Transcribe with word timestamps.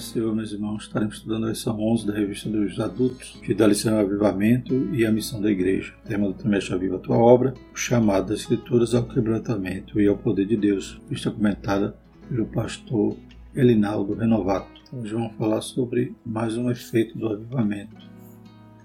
paz 0.00 0.08
do 0.08 0.12
Senhor, 0.12 0.34
meus 0.34 0.52
irmãos, 0.52 0.84
estaremos 0.84 1.16
estudando 1.16 1.46
a 1.46 1.50
lição 1.50 1.78
11 1.78 2.06
da 2.06 2.14
revista 2.14 2.48
dos 2.48 2.80
adultos, 2.80 3.38
que 3.44 3.52
dá 3.52 3.66
lição 3.66 3.94
ao 3.94 4.00
avivamento 4.00 4.74
e 4.94 5.04
a 5.04 5.12
missão 5.12 5.42
da 5.42 5.50
igreja. 5.50 5.92
O 6.02 6.08
tema 6.08 6.26
do 6.26 6.32
trimestre 6.32 6.74
Aviva 6.74 6.96
a 6.96 6.98
Tua 6.98 7.18
Obra, 7.18 7.52
o 7.72 7.76
chamado 7.76 8.28
das 8.28 8.40
Escrituras 8.40 8.94
ao 8.94 9.04
quebrantamento 9.04 10.00
e 10.00 10.08
ao 10.08 10.16
poder 10.16 10.46
de 10.46 10.56
Deus, 10.56 10.98
vista 11.08 11.30
comentada 11.30 11.94
pelo 12.28 12.46
pastor 12.46 13.14
Elinaldo 13.54 14.14
Renovato. 14.14 14.80
Hoje 14.90 15.12
vamos 15.12 15.36
falar 15.36 15.60
sobre 15.60 16.14
mais 16.24 16.56
um 16.56 16.70
efeito 16.70 17.18
do 17.18 17.28
avivamento, 17.28 17.96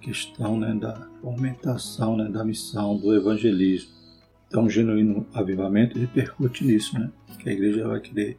questão 0.01 0.59
né, 0.59 0.73
da 0.73 1.07
fomentação 1.21 2.17
né, 2.17 2.29
da 2.29 2.43
missão, 2.43 2.97
do 2.97 3.15
evangelismo. 3.15 3.89
Então, 4.47 4.65
o 4.65 4.69
genuíno 4.69 5.25
avivamento 5.33 5.97
repercute 5.97 6.65
nisso, 6.65 6.99
né? 6.99 7.09
que 7.39 7.49
a 7.49 7.53
igreja 7.53 7.87
vai 7.87 7.99
querer 7.99 8.37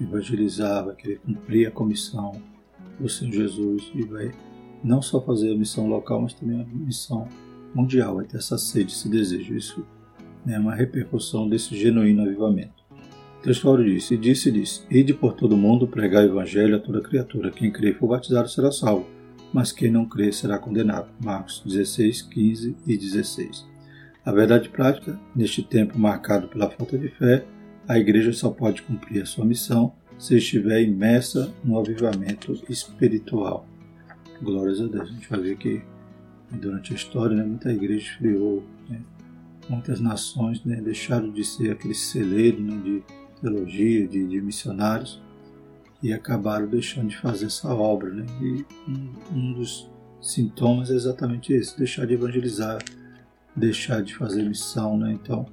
evangelizar, 0.00 0.84
vai 0.84 0.94
querer 0.94 1.20
cumprir 1.20 1.68
a 1.68 1.70
comissão 1.70 2.32
do 2.98 3.08
Senhor 3.08 3.32
Jesus 3.32 3.90
e 3.94 4.02
vai 4.02 4.32
não 4.82 5.00
só 5.00 5.20
fazer 5.20 5.52
a 5.52 5.56
missão 5.56 5.88
local, 5.88 6.22
mas 6.22 6.34
também 6.34 6.60
a 6.60 6.64
missão 6.64 7.26
mundial. 7.74 8.16
Vai 8.16 8.26
ter 8.26 8.36
essa 8.36 8.58
sede, 8.58 8.92
esse 8.92 9.08
desejo. 9.08 9.54
Isso 9.54 9.86
né, 10.44 10.56
é 10.56 10.58
uma 10.58 10.74
repercussão 10.74 11.48
desse 11.48 11.76
genuíno 11.76 12.22
avivamento. 12.22 12.84
O 13.38 13.42
texto 13.42 13.84
disse: 13.84 14.14
E 14.14 14.18
disse, 14.18 14.50
disse: 14.50 14.82
Ide 14.90 15.14
por 15.14 15.32
todo 15.34 15.56
mundo, 15.56 15.86
pregar 15.86 16.22
o 16.22 16.28
evangelho 16.28 16.76
a 16.76 16.80
toda 16.80 17.00
criatura. 17.00 17.50
Quem 17.50 17.70
crê 17.70 17.90
e 17.90 17.94
for 17.94 18.08
batizado 18.08 18.48
será 18.48 18.70
salvo, 18.70 19.06
mas 19.52 19.72
quem 19.72 19.90
não 19.90 20.06
crê 20.06 20.32
será 20.32 20.58
condenado. 20.58 21.08
Marcos 21.22 21.62
16, 21.64 22.22
15 22.22 22.76
e 22.86 22.96
16. 22.96 23.66
A 24.24 24.32
verdade 24.32 24.70
prática, 24.70 25.18
neste 25.36 25.62
tempo 25.62 25.98
marcado 25.98 26.48
pela 26.48 26.70
falta 26.70 26.96
de 26.96 27.08
fé, 27.08 27.44
a 27.86 27.98
igreja 27.98 28.32
só 28.32 28.50
pode 28.50 28.82
cumprir 28.82 29.22
a 29.22 29.26
sua 29.26 29.44
missão 29.44 29.92
se 30.18 30.36
estiver 30.36 30.82
imersa 30.82 31.52
no 31.62 31.78
avivamento 31.78 32.52
espiritual. 32.68 33.66
Glórias 34.42 34.80
a 34.80 34.86
Deus. 34.86 35.10
A 35.10 35.12
gente 35.12 35.28
vai 35.28 35.40
ver 35.40 35.56
que 35.56 35.82
durante 36.50 36.92
a 36.92 36.96
história 36.96 37.36
né, 37.36 37.44
muita 37.44 37.72
igreja 37.72 38.10
esfriou, 38.10 38.62
né, 38.88 39.00
muitas 39.68 40.00
nações 40.00 40.64
né, 40.64 40.80
deixaram 40.80 41.30
de 41.30 41.44
ser 41.44 41.72
aquele 41.72 41.94
celeiro 41.94 42.60
né, 42.60 42.80
de 42.82 43.02
teologia, 43.40 44.06
de, 44.06 44.26
de, 44.26 44.40
missionários 44.40 45.20
e 46.02 46.12
acabaram 46.12 46.66
deixando 46.66 47.08
de 47.08 47.16
fazer 47.16 47.46
essa 47.46 47.74
obra. 47.74 48.10
Né, 48.10 48.26
e 48.40 48.64
um, 48.88 49.12
um 49.32 49.52
dos 49.54 49.90
sintomas 50.20 50.90
é 50.90 50.94
exatamente 50.94 51.52
esse: 51.52 51.76
deixar 51.76 52.06
de 52.06 52.14
evangelizar, 52.14 52.82
deixar 53.54 54.02
de 54.02 54.14
fazer 54.14 54.42
missão. 54.42 54.96
Né, 54.96 55.12
então, 55.12 55.46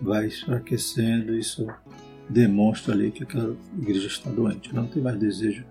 vai 0.00 0.26
enfraquecendo, 0.26 1.36
isso 1.36 1.66
demonstra 2.28 2.94
ali 2.94 3.10
que 3.10 3.22
aquela 3.22 3.56
igreja 3.78 4.06
está 4.06 4.30
doente, 4.30 4.70
ela 4.70 4.82
não 4.82 4.88
tem 4.88 5.02
mais 5.02 5.18
desejo 5.18 5.64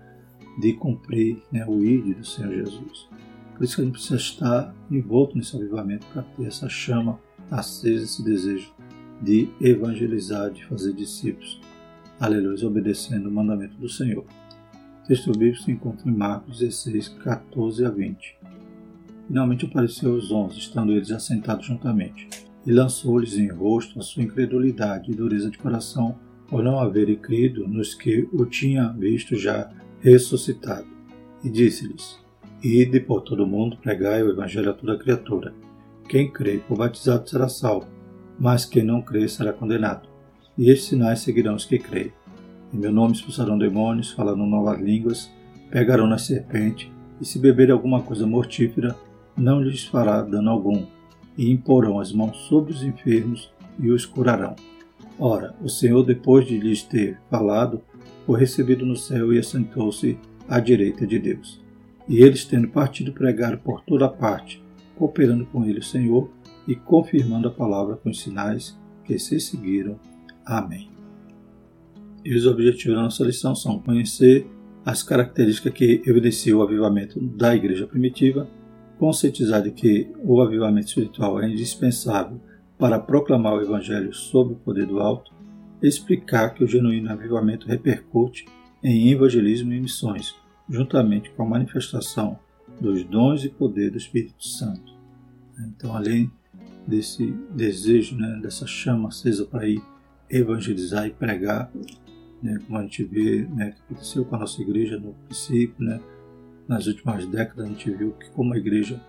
de 0.58 0.72
cumprir 0.72 1.42
né, 1.52 1.64
o 1.66 1.84
ídolo 1.84 2.14
do 2.14 2.26
Senhor 2.26 2.52
Jesus. 2.52 3.08
Por 3.54 3.64
isso 3.64 3.76
que 3.76 3.82
a 3.82 3.84
gente 3.84 3.94
precisa 3.94 4.16
estar 4.16 4.74
envolto 4.90 5.36
nesse 5.36 5.56
avivamento 5.56 6.06
para 6.12 6.22
ter 6.22 6.46
essa 6.46 6.68
chama 6.68 7.18
acesa, 7.50 8.04
esse 8.04 8.24
desejo 8.24 8.72
de 9.22 9.48
evangelizar, 9.60 10.50
de 10.50 10.64
fazer 10.66 10.92
discípulos. 10.92 11.60
Aleluia, 12.18 12.66
obedecendo 12.66 13.28
o 13.28 13.32
mandamento 13.32 13.76
do 13.76 13.88
Senhor. 13.88 14.24
O 14.24 15.06
texto 15.06 15.30
bíblico 15.32 15.62
se 15.62 15.70
encontra 15.70 16.08
em 16.08 16.14
Marcos 16.14 16.58
16, 16.58 17.08
14 17.08 17.84
a 17.84 17.90
20. 17.90 18.38
Finalmente 19.26 19.66
apareceu 19.66 20.14
os 20.14 20.30
onze, 20.30 20.58
estando 20.58 20.92
eles 20.92 21.10
assentados 21.10 21.66
juntamente 21.66 22.45
e 22.66 22.72
lançou-lhes 22.72 23.38
em 23.38 23.48
rosto 23.48 23.98
a 23.98 24.02
sua 24.02 24.24
incredulidade 24.24 25.10
e 25.10 25.14
dureza 25.14 25.48
de 25.48 25.56
coração, 25.56 26.16
por 26.48 26.62
não 26.62 26.78
haverem 26.78 27.16
crido 27.16 27.66
nos 27.66 27.94
que 27.94 28.28
o 28.32 28.44
tinha 28.44 28.88
visto 28.88 29.36
já 29.36 29.70
ressuscitado. 30.00 30.86
E 31.44 31.48
disse-lhes: 31.48 32.18
Ide 32.62 33.00
por 33.00 33.20
todo 33.20 33.44
o 33.44 33.46
mundo, 33.46 33.76
pregai 33.76 34.22
o 34.22 34.30
evangelho 34.30 34.70
a 34.70 34.74
toda 34.74 34.98
criatura. 34.98 35.54
Quem 36.08 36.30
crê 36.30 36.58
for 36.66 36.76
batizado 36.76 37.28
será 37.28 37.48
salvo, 37.48 37.86
mas 38.38 38.64
quem 38.64 38.82
não 38.82 39.00
crê 39.00 39.28
será 39.28 39.52
condenado. 39.52 40.08
E 40.58 40.70
estes 40.70 40.88
sinais 40.88 41.20
seguirão 41.20 41.54
os 41.54 41.64
que 41.64 41.78
creem. 41.78 42.12
Em 42.72 42.78
meu 42.78 42.92
nome 42.92 43.14
expulsarão 43.14 43.58
demônios, 43.58 44.12
falarão 44.12 44.46
novas 44.46 44.80
línguas, 44.80 45.30
pegarão 45.70 46.06
na 46.06 46.18
serpente, 46.18 46.90
e 47.20 47.24
se 47.24 47.38
beberem 47.38 47.72
alguma 47.72 48.02
coisa 48.02 48.26
mortífera, 48.26 48.96
não 49.36 49.60
lhes 49.60 49.84
fará 49.84 50.22
dano 50.22 50.50
algum 50.50 50.84
e 51.36 51.50
imporão 51.50 51.98
as 51.98 52.12
mãos 52.12 52.36
sobre 52.48 52.72
os 52.72 52.82
enfermos 52.82 53.52
e 53.78 53.90
os 53.90 54.06
curarão. 54.06 54.56
Ora, 55.18 55.54
o 55.62 55.68
Senhor, 55.68 56.04
depois 56.04 56.46
de 56.46 56.58
lhes 56.58 56.82
ter 56.82 57.18
falado, 57.30 57.80
foi 58.26 58.40
recebido 58.40 58.84
no 58.84 58.96
céu 58.96 59.32
e 59.32 59.38
assentou-se 59.38 60.18
à 60.48 60.60
direita 60.60 61.06
de 61.06 61.18
Deus. 61.18 61.60
E 62.08 62.22
eles, 62.22 62.44
tendo 62.44 62.68
partido, 62.68 63.12
pregaram 63.12 63.58
por 63.58 63.80
toda 63.82 64.08
parte, 64.08 64.62
cooperando 64.96 65.46
com 65.46 65.64
ele 65.64 65.80
o 65.80 65.84
Senhor 65.84 66.30
e 66.66 66.74
confirmando 66.74 67.48
a 67.48 67.50
palavra 67.52 67.96
com 67.96 68.10
os 68.10 68.20
sinais 68.20 68.78
que 69.04 69.18
se 69.18 69.40
seguiram. 69.40 69.98
Amém. 70.44 70.90
E 72.24 72.34
os 72.34 72.46
objetivos 72.46 72.96
da 72.96 73.02
nossa 73.02 73.24
lição 73.24 73.54
são 73.54 73.78
conhecer 73.78 74.46
as 74.84 75.02
características 75.02 75.72
que 75.72 76.02
evidenciam 76.06 76.58
o 76.58 76.62
avivamento 76.62 77.20
da 77.20 77.54
igreja 77.54 77.86
primitiva, 77.86 78.48
conscientizar 78.98 79.62
de 79.62 79.70
que 79.70 80.10
o 80.24 80.40
avivamento 80.40 80.88
espiritual 80.88 81.40
é 81.40 81.48
indispensável 81.48 82.40
para 82.78 82.98
proclamar 82.98 83.54
o 83.54 83.62
Evangelho 83.62 84.12
sob 84.12 84.52
o 84.52 84.56
poder 84.56 84.86
do 84.86 85.00
alto, 85.00 85.32
explicar 85.82 86.50
que 86.50 86.64
o 86.64 86.66
genuíno 86.66 87.10
avivamento 87.10 87.66
repercute 87.66 88.46
em 88.82 89.10
evangelismo 89.10 89.72
e 89.72 89.80
missões, 89.80 90.34
juntamente 90.68 91.30
com 91.30 91.42
a 91.42 91.48
manifestação 91.48 92.38
dos 92.80 93.04
dons 93.04 93.44
e 93.44 93.48
poder 93.48 93.90
do 93.90 93.96
Espírito 93.96 94.44
Santo. 94.44 94.94
Então, 95.58 95.94
além 95.94 96.30
desse 96.86 97.32
desejo, 97.54 98.16
né, 98.16 98.38
dessa 98.42 98.66
chama 98.66 99.08
acesa 99.08 99.44
para 99.44 99.66
ir 99.68 99.82
evangelizar 100.30 101.06
e 101.06 101.10
pregar, 101.10 101.70
né, 102.42 102.58
como 102.66 102.78
a 102.78 102.82
gente 102.82 103.02
vê 103.04 103.46
né, 103.46 103.72
que 103.72 103.82
aconteceu 103.82 104.24
com 104.24 104.36
a 104.36 104.40
nossa 104.40 104.60
igreja 104.60 104.98
no 104.98 105.14
princípio, 105.14 105.84
né, 105.84 106.00
nas 106.68 106.86
últimas 106.86 107.26
décadas 107.26 107.64
a 107.64 107.68
gente 107.68 107.90
viu 107.90 108.12
que 108.12 108.30
como 108.30 108.54
a 108.54 108.58
igreja 108.58 109.00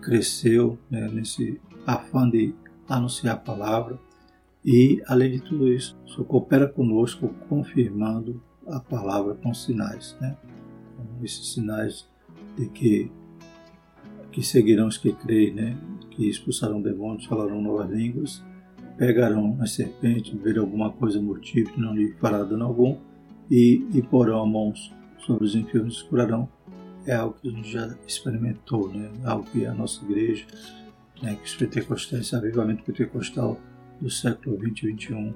cresceu 0.00 0.78
né, 0.90 1.08
nesse 1.08 1.60
afã 1.86 2.28
de 2.28 2.54
anunciar 2.88 3.34
a 3.34 3.38
palavra 3.38 3.98
e, 4.64 5.02
além 5.08 5.32
de 5.32 5.40
tudo 5.40 5.68
isso, 5.68 5.98
Senhor 6.06 6.24
coopera 6.24 6.68
conosco 6.68 7.28
confirmando 7.48 8.40
a 8.66 8.78
palavra 8.78 9.34
com 9.34 9.52
sinais. 9.52 10.16
Né? 10.20 10.36
Esses 11.22 11.52
sinais 11.52 12.08
de 12.56 12.68
que, 12.68 13.10
que 14.30 14.42
seguirão 14.42 14.86
os 14.86 14.96
que 14.96 15.12
creem, 15.12 15.52
né? 15.52 15.76
que 16.10 16.28
expulsarão 16.28 16.80
demônios, 16.80 17.26
falarão 17.26 17.60
novas 17.60 17.90
línguas, 17.90 18.42
pegarão 18.96 19.58
as 19.60 19.72
serpentes, 19.72 20.32
verão 20.40 20.62
alguma 20.62 20.92
coisa 20.92 21.20
mortífera, 21.20 21.76
não 21.78 21.94
lhe 21.94 22.12
fará 22.20 22.44
dano 22.44 22.64
algum, 22.64 22.98
e, 23.50 23.84
e 23.92 24.02
porão 24.02 24.46
mãos 24.46 24.94
sobre 25.18 25.44
os 25.44 25.56
enfermos 25.56 26.00
e 26.00 26.08
curarão 26.08 26.48
é 27.06 27.14
algo 27.14 27.36
que 27.40 27.48
a 27.48 27.50
gente 27.50 27.70
já 27.70 27.94
experimentou, 28.06 28.92
né? 28.92 29.10
algo 29.24 29.44
que 29.50 29.66
a 29.66 29.74
nossa 29.74 30.04
igreja, 30.04 30.46
né, 31.22 31.34
que 31.36 31.44
os 31.44 31.54
pentecostais, 31.54 32.22
esse 32.22 32.36
avivamento 32.36 32.82
pentecostal 32.84 33.58
do 34.00 34.10
século 34.10 34.56
20 34.58 34.82
e 34.82 34.86
21, 34.88 35.34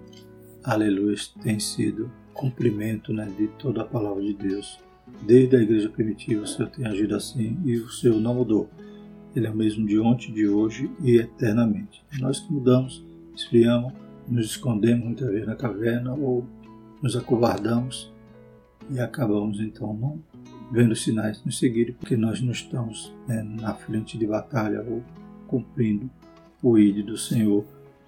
aleluia, 0.65 1.17
tem 1.43 1.59
sido 1.59 2.11
cumprimento 2.35 3.13
né, 3.13 3.31
de 3.37 3.49
toda 3.59 3.83
a 3.83 3.85
palavra 3.85 4.23
de 4.23 4.35
Deus. 4.35 4.79
Desde 5.23 5.57
a 5.57 5.61
igreja 5.61 5.89
primitiva 5.89 6.43
o 6.43 6.47
Senhor 6.47 6.69
tem 6.69 6.85
agido 6.85 7.15
assim 7.15 7.59
e 7.65 7.77
o 7.77 7.89
Senhor 7.89 8.21
não 8.21 8.35
mudou. 8.35 8.69
Ele 9.35 9.47
é 9.47 9.51
o 9.51 9.57
mesmo 9.57 9.87
de 9.87 9.99
ontem, 9.99 10.33
de 10.33 10.49
hoje 10.49 10.91
e 11.01 11.17
eternamente. 11.17 12.03
Nós 12.19 12.41
que 12.41 12.53
mudamos, 12.53 13.05
esfriamos, 13.35 13.93
nos 14.27 14.47
escondemos 14.47 15.05
muitas 15.05 15.29
vezes 15.29 15.47
na 15.47 15.55
caverna 15.55 16.15
ou 16.15 16.45
nos 17.03 17.17
acovardamos 17.17 18.13
e 18.91 18.99
acabamos 18.99 19.61
então 19.61 19.95
não 19.95 20.21
vendo 20.71 20.93
os 20.93 21.03
sinais 21.03 21.43
nos 21.45 21.59
seguirem, 21.59 21.95
porque 21.95 22.17
nós 22.17 22.41
não 22.41 22.53
estamos 22.53 23.15
né, 23.27 23.43
na 23.43 23.75
frente 23.75 24.19
de 24.19 24.27
batalha 24.27 24.83
ou 24.83 25.03
cumprindo 25.47 26.11
o 26.63 26.79
ID 26.79 27.05
do 27.05 27.17
Senhor, 27.17 27.65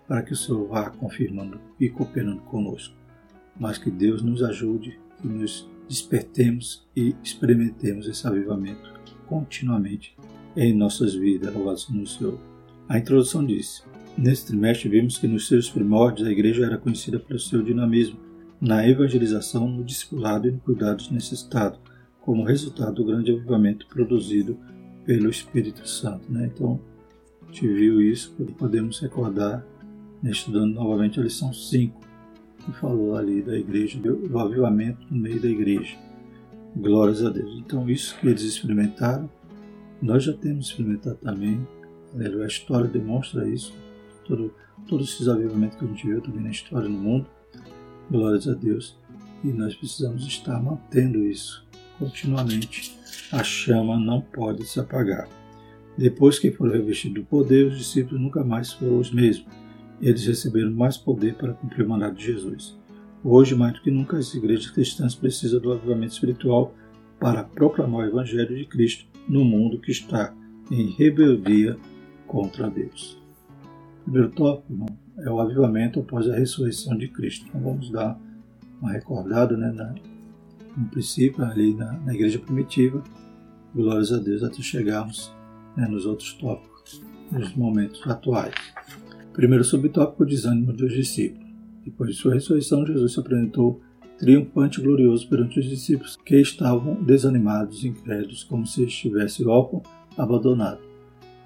para 0.07 0.23
que 0.23 0.33
o 0.33 0.37
Senhor 0.37 0.67
vá 0.67 0.91
confirmando 0.91 1.61
e 1.79 1.89
cooperando 1.89 2.41
conosco. 2.43 2.95
Mas 3.59 3.79
que 3.79 3.91
Deus 3.91 4.23
nos 4.23 4.43
ajude, 4.43 4.99
que 5.21 5.29
nos 5.29 5.69
despertemos 5.89 6.87
e 6.97 7.15
experimentemos 7.23 8.09
esse 8.09 8.27
avivamento 8.27 8.93
continuamente 9.27 10.17
em 10.57 10.75
nossas 10.75 11.15
vidas, 11.15 11.55
louvado 11.55 11.81
no 11.91 12.07
Senhor. 12.07 12.39
A 12.89 12.99
introdução 12.99 13.45
disse: 13.45 13.83
Nesse 14.17 14.47
trimestre 14.47 14.89
vimos 14.89 15.19
que 15.19 15.29
nos 15.29 15.47
seus 15.47 15.71
primórdios 15.71 16.27
a 16.27 16.33
igreja 16.33 16.65
era 16.65 16.79
conhecida 16.79 17.21
pelo 17.21 17.39
seu 17.39 17.63
dinamismo 17.63 18.19
na 18.61 18.87
evangelização, 18.89 19.69
no 19.69 19.85
discipulado 19.85 20.49
e 20.49 20.51
no 20.51 20.59
cuidado 20.59 20.97
dos 20.97 21.11
necessitados, 21.11 21.79
como 22.29 22.45
resultado 22.45 22.97
do 22.97 23.07
grande 23.07 23.33
avivamento 23.33 23.87
produzido 23.87 24.59
pelo 25.07 25.31
Espírito 25.31 25.89
Santo. 25.89 26.31
Né? 26.31 26.51
Então, 26.55 26.79
a 27.41 27.47
gente 27.47 27.67
viu 27.67 28.03
isso, 28.03 28.35
podemos 28.59 29.01
recordar, 29.01 29.65
né, 30.23 30.31
estudando 30.31 30.75
novamente 30.75 31.19
a 31.19 31.23
lição 31.23 31.55
5, 31.55 31.99
que 32.59 32.73
falou 32.73 33.17
ali 33.17 33.41
da 33.41 33.57
igreja, 33.57 33.99
do 33.99 34.39
avivamento 34.39 35.07
no 35.11 35.19
meio 35.19 35.41
da 35.41 35.49
igreja. 35.49 35.97
Glórias 36.77 37.25
a 37.25 37.31
Deus. 37.31 37.63
Então, 37.65 37.89
isso 37.89 38.15
que 38.21 38.27
eles 38.27 38.43
experimentaram, 38.43 39.31
nós 40.03 40.23
já 40.23 40.35
temos 40.35 40.67
experimentado 40.67 41.17
também. 41.23 41.67
A 42.15 42.47
história 42.47 42.91
demonstra 42.91 43.49
isso. 43.49 43.73
Todo, 44.27 44.53
todos 44.87 45.15
esses 45.15 45.29
avivamentos 45.29 45.79
que 45.79 45.85
a 45.87 45.89
gente 45.89 46.07
viu 46.07 46.21
também 46.21 46.43
na 46.43 46.51
história 46.51 46.91
no 46.91 46.99
mundo. 46.99 47.27
Glórias 48.11 48.47
a 48.47 48.53
Deus. 48.53 48.99
E 49.43 49.47
nós 49.47 49.75
precisamos 49.75 50.27
estar 50.27 50.63
mantendo 50.63 51.25
isso 51.25 51.67
continuamente. 51.99 52.97
A 53.31 53.43
chama 53.43 53.99
não 53.99 54.21
pode 54.21 54.65
se 54.65 54.81
apagar. 54.81 55.29
Depois 55.97 56.39
que 56.39 56.53
foram 56.53 56.73
revestidos 56.73 57.23
do 57.23 57.29
poder, 57.29 57.67
os 57.67 57.79
discípulos 57.79 58.21
nunca 58.21 58.45
mais 58.45 58.73
foram 58.73 58.99
os 58.99 59.11
mesmos. 59.11 59.47
Eles 60.01 60.25
receberam 60.27 60.71
mais 60.71 60.97
poder 60.97 61.35
para 61.35 61.53
cumprir 61.53 61.85
o 61.85 61.89
mandato 61.89 62.17
de 62.17 62.27
Jesus. 62.27 62.79
Hoje, 63.25 63.55
mais 63.57 63.75
do 63.75 63.81
que 63.81 63.91
nunca, 63.91 64.17
as 64.17 64.33
igrejas 64.33 64.71
cristãs 64.71 65.15
precisam 65.15 65.61
do 65.61 65.73
avivamento 65.73 66.13
espiritual 66.13 66.73
para 67.19 67.43
proclamar 67.43 68.07
o 68.07 68.09
Evangelho 68.09 68.57
de 68.57 68.65
Cristo 68.65 69.07
no 69.29 69.45
mundo 69.45 69.81
que 69.81 69.91
está 69.91 70.33
em 70.71 70.91
rebeldia 70.93 71.77
contra 72.27 72.71
Deus. 72.71 73.21
O 74.01 74.05
primeiro 74.05 74.31
tópico 74.31 74.73
irmão, 74.73 74.89
é 75.19 75.31
o 75.31 75.41
avivamento 75.41 76.01
após 76.01 76.29
a 76.29 76.37
ressurreição 76.37 76.97
de 76.97 77.09
Cristo. 77.09 77.47
Então 77.49 77.61
vamos 77.61 77.91
dar 77.91 78.19
uma 78.81 78.93
recordada 78.93 79.57
né, 79.57 79.73
na, 79.73 79.95
no 80.79 80.89
princípio, 80.89 81.45
ali 81.45 81.75
na, 81.75 81.93
na 82.01 82.15
igreja 82.15 82.39
primitiva, 82.39 83.03
glórias 83.75 84.13
a 84.13 84.19
Deus, 84.19 84.43
até 84.43 84.63
chegarmos 84.63 85.33
né, 85.77 85.87
nos 85.89 86.07
outros 86.07 86.33
tópicos, 86.35 87.03
nos 87.31 87.55
momentos 87.55 88.07
atuais. 88.07 88.55
Primeiro 89.33 89.65
subtópico, 89.65 90.23
o 90.23 90.27
desânimo 90.27 90.73
dos 90.73 90.93
discípulos. 90.93 91.49
Depois 91.85 92.11
de 92.11 92.17
sua 92.17 92.35
ressurreição, 92.35 92.87
Jesus 92.87 93.13
se 93.13 93.21
apresentou 93.21 93.81
triunfante 94.19 94.81
e 94.81 94.83
glorioso 94.83 95.29
perante 95.29 95.61
os 95.61 95.67
discípulos, 95.67 96.19
que 96.25 96.37
estavam 96.37 97.03
desanimados 97.03 97.85
incrédulos, 97.85 98.43
como 98.43 98.67
se 98.67 98.85
estivesse 98.85 99.47
órfão, 99.47 99.83
abandonado. 100.17 100.81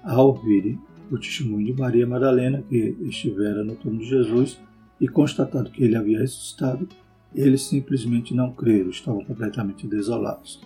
Ao 0.03 0.27
ouvirem 0.27 0.79
o 1.11 1.17
testemunho 1.17 1.67
de 1.67 1.79
Maria 1.79 2.07
Madalena, 2.07 2.63
que 2.67 2.97
estivera 3.01 3.63
no 3.63 3.75
túmulo 3.75 4.03
de 4.03 4.09
Jesus, 4.09 4.59
e 4.99 5.07
constatado 5.07 5.69
que 5.69 5.83
ele 5.83 5.95
havia 5.95 6.19
ressuscitado, 6.19 6.87
eles 7.35 7.63
simplesmente 7.63 8.33
não 8.33 8.51
creram, 8.51 8.89
estavam 8.89 9.23
completamente 9.23 9.87
desolados. 9.87 10.61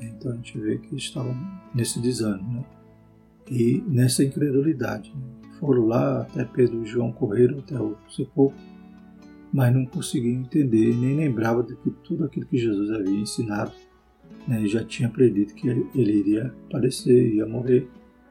Então 0.00 0.32
a 0.32 0.36
gente 0.36 0.58
vê 0.58 0.78
que 0.78 0.96
estavam 0.96 1.36
nesse 1.74 2.00
desânimo 2.00 2.60
né? 2.60 2.64
e 3.50 3.82
nessa 3.86 4.24
incredulidade. 4.24 5.12
Né? 5.14 5.44
foram 5.64 5.86
lá, 5.86 6.22
até 6.22 6.44
Pedro 6.44 6.82
e 6.82 6.86
João 6.86 7.10
correram 7.10 7.58
até 7.58 7.80
o 7.80 7.96
sepulcro, 8.08 8.58
mas 9.52 9.72
não 9.72 9.86
conseguiam 9.86 10.40
entender, 10.40 10.94
nem 10.94 11.16
lembrava 11.16 11.62
de 11.62 11.74
que 11.76 11.90
tudo 12.02 12.24
aquilo 12.24 12.46
que 12.46 12.58
Jesus 12.58 12.90
havia 12.90 13.18
ensinado, 13.18 13.72
né, 14.46 14.66
já 14.66 14.84
tinha 14.84 15.08
predito 15.08 15.54
que 15.54 15.68
ele 15.68 16.12
iria 16.12 16.54
padecer, 16.70 17.34
ia 17.34 17.46
morrer, 17.46 17.88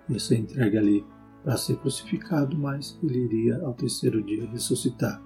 ia 0.10 0.20
ser 0.20 0.38
entregue 0.38 0.78
ali 0.78 1.06
para 1.44 1.58
ser 1.58 1.78
crucificado, 1.78 2.58
mas 2.58 3.00
ele 3.04 3.20
iria 3.20 3.58
ao 3.64 3.74
terceiro 3.74 4.22
dia 4.22 4.48
ressuscitar. 4.48 5.22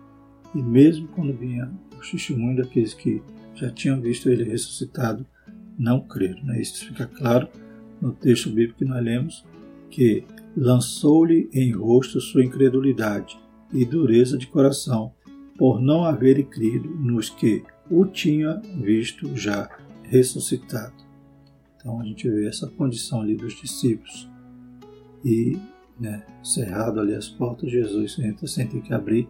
E 0.55 0.61
mesmo 0.61 1.07
quando 1.09 1.33
vinha 1.33 1.71
o 1.95 2.11
testemunho 2.11 2.57
daqueles 2.57 2.93
que 2.93 3.21
já 3.55 3.69
tinham 3.69 3.99
visto 3.99 4.29
ele 4.29 4.43
ressuscitado, 4.43 5.25
não 5.77 6.01
creram. 6.01 6.43
Né? 6.43 6.61
Isso 6.61 6.85
fica 6.85 7.05
claro 7.05 7.47
no 8.01 8.13
texto 8.13 8.49
bíblico 8.49 8.79
que 8.79 8.85
nós 8.85 9.03
lemos, 9.03 9.45
que 9.89 10.23
lançou-lhe 10.55 11.49
em 11.53 11.71
rosto 11.71 12.19
sua 12.19 12.43
incredulidade 12.43 13.37
e 13.71 13.85
dureza 13.85 14.37
de 14.37 14.47
coração, 14.47 15.11
por 15.57 15.81
não 15.81 16.03
haver 16.03 16.43
crido 16.45 16.87
nos 16.87 17.29
que 17.29 17.63
o 17.89 18.05
tinha 18.05 18.61
visto 18.79 19.35
já 19.35 19.69
ressuscitado. 20.03 20.93
Então 21.75 21.99
a 21.99 22.03
gente 22.03 22.29
vê 22.29 22.47
essa 22.47 22.67
condição 22.67 23.21
ali 23.21 23.35
dos 23.35 23.59
discípulos. 23.59 24.29
E, 25.25 25.57
né, 25.99 26.23
cerrado 26.43 26.99
ali 26.99 27.15
as 27.15 27.27
portas, 27.27 27.71
Jesus 27.71 28.19
entra 28.19 28.47
sem 28.47 28.67
ter 28.67 28.81
que 28.81 28.93
abrir, 28.93 29.27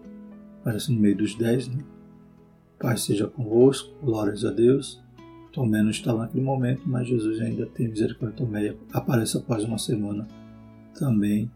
parece 0.67 0.91
no 0.91 0.99
meio 0.99 1.15
dos 1.15 1.33
dez, 1.33 1.69
né? 1.69 1.81
Pai 2.77 2.97
seja 2.97 3.25
convosco, 3.25 3.89
glórias 4.03 4.43
a 4.43 4.51
Deus. 4.51 5.01
Tomé 5.53 5.81
não 5.81 5.91
estava 5.91 6.23
naquele 6.23 6.43
momento, 6.43 6.81
mas 6.85 7.07
Jesus 7.07 7.39
ainda 7.39 7.65
tem 7.67 7.87
misericórdia 7.87 8.35
de 8.35 8.43
Tomé. 8.43 8.75
Aparece 8.91 9.37
após 9.37 9.63
uma 9.63 9.77
semana 9.77 10.27
também 10.93 11.49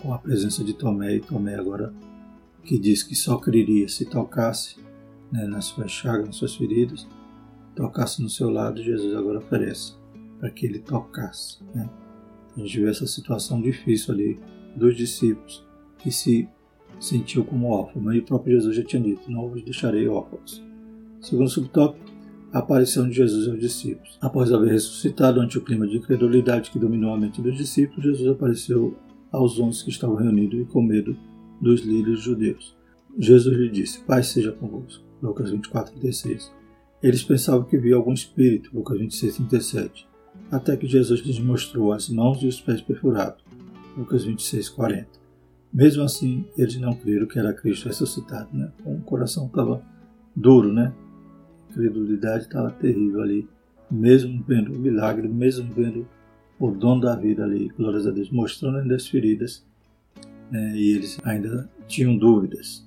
com 0.00 0.14
a 0.14 0.18
presença 0.18 0.62
de 0.62 0.74
Tomé, 0.74 1.16
e 1.16 1.20
Tomé 1.20 1.56
agora 1.56 1.92
que 2.62 2.78
diz 2.78 3.02
que 3.02 3.16
só 3.16 3.36
creria 3.36 3.88
se 3.88 4.04
tocasse 4.04 4.76
né, 5.32 5.44
nas 5.48 5.64
suas 5.64 5.90
chagas, 5.90 6.26
nas 6.26 6.36
suas 6.36 6.54
feridas, 6.54 7.04
tocasse 7.74 8.22
no 8.22 8.30
seu 8.30 8.48
lado, 8.48 8.80
Jesus 8.80 9.12
agora 9.16 9.38
oferece 9.38 9.94
para 10.38 10.50
que 10.50 10.66
ele 10.66 10.78
tocasse. 10.78 11.58
Né? 11.74 11.90
A 12.56 12.60
gente 12.60 12.80
vê 12.80 12.88
essa 12.90 13.08
situação 13.08 13.60
difícil 13.60 14.14
ali 14.14 14.40
dos 14.76 14.96
discípulos 14.96 15.66
que 15.98 16.12
se 16.12 16.48
sentiu 17.00 17.44
como 17.44 17.70
órfão, 17.70 18.02
mas 18.02 18.18
o 18.18 18.22
próprio 18.22 18.54
Jesus 18.54 18.76
já 18.76 18.82
tinha 18.82 19.02
dito: 19.02 19.30
Não 19.30 19.48
vos 19.48 19.62
deixarei 19.62 20.08
órfãos. 20.08 20.62
Segundo 21.20 21.48
subtópico, 21.48 22.04
a 22.52 22.58
aparição 22.58 23.08
de 23.08 23.16
Jesus 23.16 23.48
aos 23.48 23.60
discípulos. 23.60 24.18
Após 24.20 24.52
haver 24.52 24.72
ressuscitado 24.72 25.40
ante 25.40 25.58
o 25.58 25.60
clima 25.60 25.86
de 25.86 25.98
incredulidade 25.98 26.70
que 26.70 26.78
dominou 26.78 27.12
a 27.12 27.18
mente 27.18 27.42
dos 27.42 27.56
discípulos, 27.56 28.04
Jesus 28.04 28.28
apareceu 28.28 28.96
aos 29.30 29.58
onze 29.58 29.84
que 29.84 29.90
estavam 29.90 30.16
reunidos 30.16 30.60
e 30.60 30.64
com 30.64 30.82
medo 30.82 31.16
dos 31.60 31.82
líderes 31.82 32.20
judeus. 32.20 32.76
Jesus 33.18 33.56
lhe 33.56 33.70
disse: 33.70 34.00
Pai 34.00 34.22
seja 34.22 34.52
convosco. 34.52 35.04
Lucas 35.22 35.50
24, 35.50 35.92
36. 35.94 36.52
Eles 37.02 37.22
pensavam 37.22 37.64
que 37.64 37.78
via 37.78 37.96
algum 37.96 38.12
espírito. 38.12 38.70
Lucas 38.74 38.98
26, 38.98 39.36
37. 39.36 40.08
Até 40.50 40.76
que 40.76 40.86
Jesus 40.86 41.20
lhes 41.20 41.38
mostrou 41.38 41.92
as 41.92 42.08
mãos 42.08 42.42
e 42.42 42.46
os 42.46 42.60
pés 42.60 42.80
perfurados. 42.80 43.42
Lucas 43.96 44.24
26, 44.24 44.68
40. 44.70 45.15
Mesmo 45.76 46.02
assim, 46.02 46.46
eles 46.56 46.80
não 46.80 46.94
creram 46.94 47.26
que 47.26 47.38
era 47.38 47.52
Cristo 47.52 47.86
ressuscitado, 47.86 48.48
né? 48.52 48.72
O 48.82 48.98
coração 49.02 49.46
estava 49.46 49.82
duro, 50.34 50.72
né? 50.72 50.92
credulidade 51.76 52.44
estava 52.44 52.70
terrível 52.70 53.20
ali, 53.20 53.46
mesmo 53.90 54.42
vendo 54.48 54.72
o 54.72 54.78
milagre, 54.78 55.28
mesmo 55.28 55.70
vendo 55.74 56.08
o 56.58 56.70
dom 56.70 56.98
da 56.98 57.14
vida 57.14 57.44
ali, 57.44 57.70
glórias 57.76 58.06
a 58.06 58.10
Deus, 58.10 58.30
mostrando 58.30 58.78
ainda 58.78 58.96
as 58.96 59.06
feridas, 59.06 59.62
né, 60.50 60.74
e 60.74 60.92
eles 60.92 61.18
ainda 61.22 61.68
tinham 61.86 62.16
dúvidas. 62.16 62.82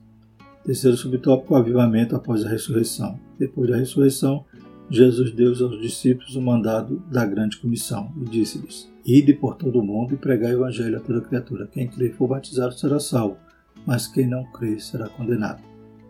Terceiro 0.66 0.98
subtópico, 0.98 1.54
o 1.54 1.58
avivamento 1.58 2.16
após 2.16 2.44
a 2.44 2.50
ressurreição. 2.50 3.20
Depois 3.38 3.70
da 3.70 3.78
ressurreição, 3.78 4.44
Jesus 4.90 5.32
deu 5.32 5.50
aos 5.50 5.80
discípulos 5.80 6.36
o 6.36 6.42
mandado 6.42 7.02
da 7.12 7.26
grande 7.26 7.58
comissão 7.58 8.12
e 8.20 8.26
disse-lhes: 8.26 8.90
Ide 9.12 9.34
por 9.34 9.56
todo 9.56 9.80
o 9.80 9.84
mundo 9.84 10.14
e 10.14 10.18
pregai 10.18 10.54
o 10.54 10.60
evangelho 10.60 10.98
a 10.98 11.00
toda 11.00 11.22
criatura. 11.22 11.66
Quem 11.66 11.88
crer 11.88 12.12
e 12.12 12.14
for 12.14 12.28
batizado 12.28 12.78
será 12.78 13.00
salvo, 13.00 13.38
mas 13.84 14.06
quem 14.06 14.28
não 14.28 14.44
crer 14.52 14.80
será 14.80 15.10
condenado. 15.10 15.64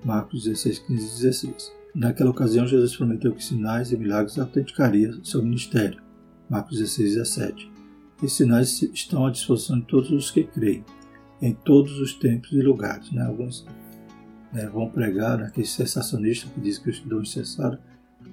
Marcos 0.03 0.43
16, 0.43 0.79
15 0.79 1.05
e 1.05 1.21
16. 1.21 1.71
Naquela 1.95 2.29
ocasião, 2.29 2.67
Jesus 2.67 2.97
prometeu 2.97 3.33
que 3.33 3.41
sinais 3.41 3.93
e 3.93 3.97
milagres 3.97 4.37
autenticariam 4.37 5.23
seu 5.23 5.41
ministério. 5.41 6.01
Marcos 6.49 6.77
16, 6.77 7.15
17. 7.15 7.71
Esses 8.21 8.33
sinais 8.33 8.81
estão 8.81 9.25
à 9.25 9.31
disposição 9.31 9.79
de 9.79 9.85
todos 9.85 10.11
os 10.11 10.29
que 10.29 10.43
creem, 10.43 10.83
em 11.41 11.53
todos 11.53 11.97
os 12.01 12.13
tempos 12.15 12.51
e 12.51 12.61
lugares. 12.61 13.09
Né? 13.13 13.21
Alguns 13.25 13.65
né, 14.51 14.67
vão 14.67 14.89
pregar, 14.89 15.37
né, 15.37 15.45
aquele 15.45 15.65
sensacionista 15.65 16.49
que 16.53 16.59
diz 16.59 16.77
que 16.77 16.89
os 16.89 16.99
dons 16.99 17.31
cessaram, 17.31 17.77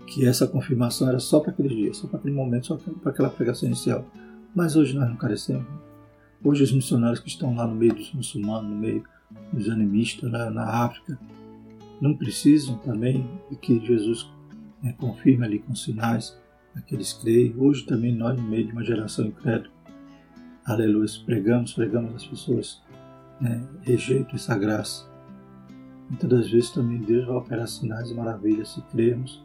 que 0.09 0.27
essa 0.27 0.45
confirmação 0.45 1.09
era 1.09 1.21
só 1.21 1.39
para 1.39 1.53
aquele 1.53 1.69
dia, 1.69 1.95
só 1.95 2.09
para 2.09 2.19
aquele 2.19 2.35
momento, 2.35 2.67
só 2.67 2.77
para 2.77 3.13
aquela 3.13 3.31
pregação 3.31 3.69
inicial. 3.69 4.05
Mas 4.55 4.77
hoje 4.77 4.95
nós 4.95 5.09
não 5.09 5.17
carecemos. 5.17 5.67
Hoje 6.43 6.63
os 6.63 6.73
missionários 6.73 7.21
que 7.21 7.29
estão 7.29 7.55
lá 7.55 7.67
no 7.67 7.75
meio 7.75 7.95
dos 7.95 8.13
muçulmanos, 8.13 8.71
no 8.71 8.77
meio 8.77 9.05
dos 9.53 9.69
animistas, 9.69 10.31
na, 10.31 10.51
na 10.51 10.85
África, 10.85 11.19
não 12.01 12.15
precisam 12.15 12.79
também 12.79 13.29
de 13.51 13.57
que 13.57 13.85
Jesus 13.85 14.31
né, 14.83 14.95
confirme 14.99 15.45
ali 15.45 15.59
com 15.59 15.75
sinais 15.75 16.37
aqueles 16.75 17.13
creem. 17.13 17.55
Hoje 17.57 17.85
também 17.85 18.15
nós, 18.15 18.37
no 18.37 18.47
meio 18.47 18.67
de 18.67 18.73
uma 18.73 18.85
geração 18.85 19.27
incrédula, 19.27 19.75
aleluia, 20.65 21.09
pregamos, 21.25 21.73
pregamos 21.73 22.15
as 22.15 22.27
pessoas, 22.27 22.83
né, 23.41 23.67
rejeitam 23.83 24.35
essa 24.35 24.57
graça. 24.57 25.09
Muitas 26.09 26.29
das 26.29 26.51
vezes 26.51 26.71
também 26.71 26.99
Deus 26.99 27.27
vai 27.27 27.37
operar 27.37 27.67
sinais 27.67 28.11
e 28.11 28.15
maravilhas 28.15 28.69
se 28.69 28.83
crermos, 28.83 29.43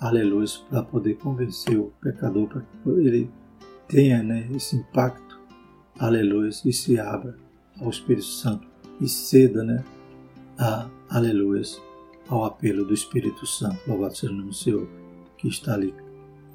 aleluia, 0.00 0.48
para 0.68 0.82
poder 0.82 1.14
convencer 1.18 1.78
o 1.78 1.92
pecador, 2.00 2.48
para 2.48 2.62
que 2.62 2.88
ele 2.88 3.30
tenha 3.88 4.22
né, 4.22 4.48
esse 4.54 4.76
impacto, 4.76 5.40
aleluia, 5.98 6.50
e 6.64 6.72
se 6.72 6.98
abra 6.98 7.36
ao 7.80 7.90
Espírito 7.90 8.26
Santo 8.26 8.66
e 9.00 9.08
ceda 9.08 9.62
né, 9.62 9.84
a 10.58 10.88
aleluias, 11.08 11.80
ao 12.28 12.44
apelo 12.44 12.84
do 12.84 12.94
Espírito 12.94 13.46
Santo, 13.46 13.78
louvado 13.86 14.16
seja 14.16 14.32
o 14.32 14.36
nome 14.36 14.48
do 14.48 14.54
Senhor, 14.54 14.88
que 15.36 15.48
está 15.48 15.74
ali 15.74 15.94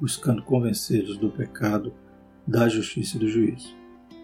buscando 0.00 0.42
convencê-los 0.42 1.16
do 1.16 1.30
pecado, 1.30 1.92
da 2.46 2.68
justiça 2.68 3.16
e 3.16 3.20
do 3.20 3.28
juízo. 3.28 3.74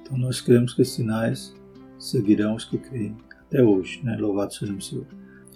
Então 0.02 0.18
nós 0.18 0.40
cremos 0.40 0.74
que 0.74 0.84
sinais 0.84 1.54
seguirão 1.98 2.54
os 2.54 2.64
que 2.64 2.78
creem 2.78 3.16
até 3.42 3.62
hoje, 3.62 4.00
né? 4.02 4.16
louvado 4.16 4.52
seja 4.54 4.72
o 4.72 4.80
Senhor. 4.80 5.06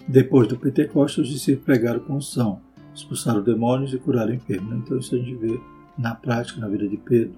Depois 0.06 0.46
do 0.46 0.56
Pentecostes, 0.56 1.24
os 1.24 1.30
discípulos 1.32 1.64
pregaram 1.64 2.00
com 2.00 2.16
unção 2.16 2.60
expulsaram 2.94 3.42
demônios 3.42 3.94
e 3.94 3.98
curaram 3.98 4.34
enfermos. 4.34 4.72
Então 4.74 4.98
isso 4.98 5.14
a 5.14 5.18
gente 5.18 5.34
vê 5.34 5.60
na 6.00 6.14
prática, 6.14 6.58
na 6.60 6.68
vida 6.68 6.88
de 6.88 6.96
Pedro, 6.96 7.34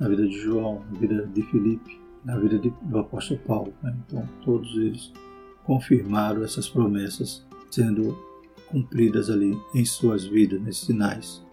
na 0.00 0.08
vida 0.08 0.26
de 0.26 0.40
João, 0.40 0.82
na 0.90 0.98
vida 0.98 1.26
de 1.26 1.42
Filipe, 1.42 2.00
na 2.24 2.36
vida 2.38 2.58
de, 2.58 2.72
do 2.82 2.98
apóstolo 2.98 3.38
Paulo. 3.40 3.72
Né? 3.82 3.94
Então 4.06 4.26
todos 4.44 4.74
eles 4.76 5.12
confirmaram 5.64 6.42
essas 6.42 6.68
promessas 6.68 7.46
sendo 7.70 8.16
cumpridas 8.68 9.28
ali 9.28 9.56
em 9.74 9.84
suas 9.84 10.24
vidas, 10.24 10.60
nesses 10.62 10.86
sinais. 10.86 11.44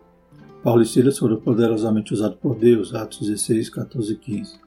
Paulo 0.63 0.82
e 0.82 0.86
Silas 0.86 1.20
foram 1.20 1.38
poderosamente 1.38 2.13
usados 2.13 2.38
por 2.39 2.55
Deus, 2.55 2.96
Atos 2.96 3.20
16, 3.20 3.70
14 3.70 4.13
e 4.13 4.15
15. 4.15 4.60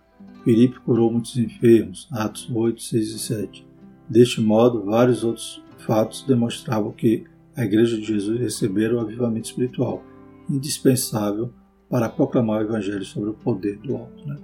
Filipe 0.45 0.79
curou 0.81 1.11
muitos 1.11 1.37
enfermos, 1.38 2.07
Atos 2.12 2.49
8, 2.53 2.83
6 2.83 3.11
e 3.11 3.19
7. 3.19 3.67
Deste 4.09 4.41
modo, 4.41 4.85
vários 4.85 5.25
outros 5.25 5.62
fatos 5.79 6.23
demonstravam 6.23 6.93
que 6.93 7.25
a 7.57 7.65
Igreja 7.65 7.97
de 7.97 8.05
Jesus 8.05 8.38
recebera 8.38 8.95
o 8.95 9.00
avivamento 9.00 9.49
espiritual, 9.49 10.05
indispensável 10.49 11.50
para 11.88 12.09
proclamar 12.09 12.61
o 12.61 12.64
Evangelho 12.64 13.05
sobre 13.05 13.31
o 13.31 13.35
poder 13.35 13.78
do 13.78 13.97
alto. 13.97 14.26
Né? 14.26 14.37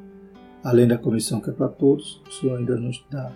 Além 0.63 0.87
da 0.87 0.97
comissão 0.97 1.41
que 1.41 1.51
é 1.51 1.53
para 1.53 1.69
todos, 1.69 2.23
o 2.29 2.33
Senhor 2.33 2.59
ainda 2.59 2.77
nos 2.77 3.05
dá, 3.11 3.33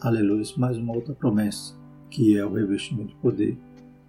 aleluia, 0.00 0.44
mais 0.56 0.78
uma 0.78 0.94
outra 0.94 1.14
promessa, 1.14 1.74
que 2.10 2.36
é 2.36 2.44
o 2.44 2.52
revestimento 2.52 3.08
de 3.08 3.16
poder 3.16 3.58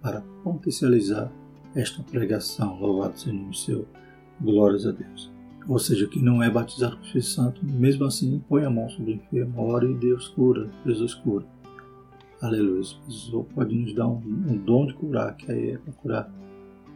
para 0.00 0.20
potencializar 0.42 1.32
esta 1.74 2.02
pregação. 2.02 2.78
Louvado 2.78 3.18
seja 3.18 3.36
o 3.36 3.54
seu. 3.54 3.86
Glórias 4.40 4.84
a 4.86 4.90
Deus. 4.90 5.32
Ou 5.68 5.78
seja, 5.78 6.06
que 6.06 6.20
não 6.20 6.42
é 6.42 6.50
batizado 6.50 6.96
com 6.96 7.02
o 7.02 7.06
Espírito 7.06 7.28
Santo, 7.28 7.64
mesmo 7.64 8.04
assim 8.04 8.42
põe 8.48 8.64
a 8.64 8.70
mão 8.70 8.88
sobre 8.90 9.12
o 9.12 9.14
enfermo, 9.14 9.62
ora 9.62 9.88
e 9.88 9.94
Deus 9.94 10.28
cura, 10.28 10.68
Jesus 10.84 11.14
cura. 11.14 11.46
Aleluia. 12.42 12.82
O 13.32 13.44
pode 13.44 13.74
nos 13.74 13.94
dar 13.94 14.06
um, 14.06 14.18
um, 14.18 14.58
dom 14.58 14.86
de 14.86 14.94
curar, 14.94 15.34
que 15.36 15.50
aí 15.50 15.70
é 15.70 15.78
para 15.78 15.92
curar 15.94 16.30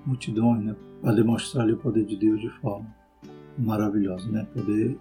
multidões, 0.05 0.63
né? 0.63 0.77
Para 1.01 1.13
demonstrar 1.13 1.65
ali 1.65 1.73
o 1.73 1.79
poder 1.79 2.05
de 2.05 2.17
Deus 2.17 2.41
de 2.41 2.51
forma 2.61 2.87
maravilhosa, 3.57 4.31
né? 4.31 4.47
poder 4.55 4.99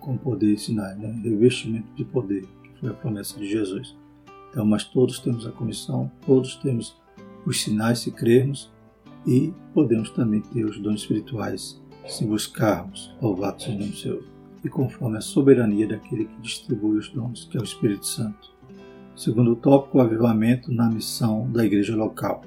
com 0.00 0.16
poder 0.16 0.54
e 0.54 0.58
sinais, 0.58 0.98
né? 0.98 1.20
revestimento 1.22 1.86
de 1.94 2.04
poder, 2.04 2.42
que 2.62 2.80
foi 2.80 2.90
a 2.90 2.94
promessa 2.94 3.38
de 3.38 3.46
Jesus. 3.46 3.96
Então, 4.50 4.64
mas 4.64 4.84
todos 4.84 5.20
temos 5.20 5.46
a 5.46 5.52
comissão, 5.52 6.10
todos 6.26 6.56
temos 6.56 6.96
os 7.46 7.62
sinais 7.62 8.00
se 8.00 8.10
crermos 8.10 8.70
e 9.26 9.52
podemos 9.72 10.10
também 10.10 10.40
ter 10.40 10.64
os 10.64 10.78
dons 10.78 11.02
espirituais 11.02 11.80
se 12.06 12.24
buscarmos, 12.24 13.14
louvado 13.20 13.62
seja 13.62 13.78
o 13.78 13.96
Senhor, 13.96 14.24
e 14.64 14.68
conforme 14.68 15.18
a 15.18 15.20
soberania 15.20 15.86
daquele 15.86 16.24
que 16.24 16.40
distribui 16.40 16.98
os 16.98 17.08
dons, 17.10 17.48
que 17.50 17.56
é 17.56 17.60
o 17.60 17.64
Espírito 17.64 18.06
Santo. 18.06 18.50
Segundo 19.14 19.52
o 19.52 19.56
tópico, 19.56 19.98
o 19.98 20.00
avivamento 20.00 20.72
na 20.72 20.88
missão 20.88 21.50
da 21.50 21.64
igreja 21.64 21.94
local. 21.94 22.42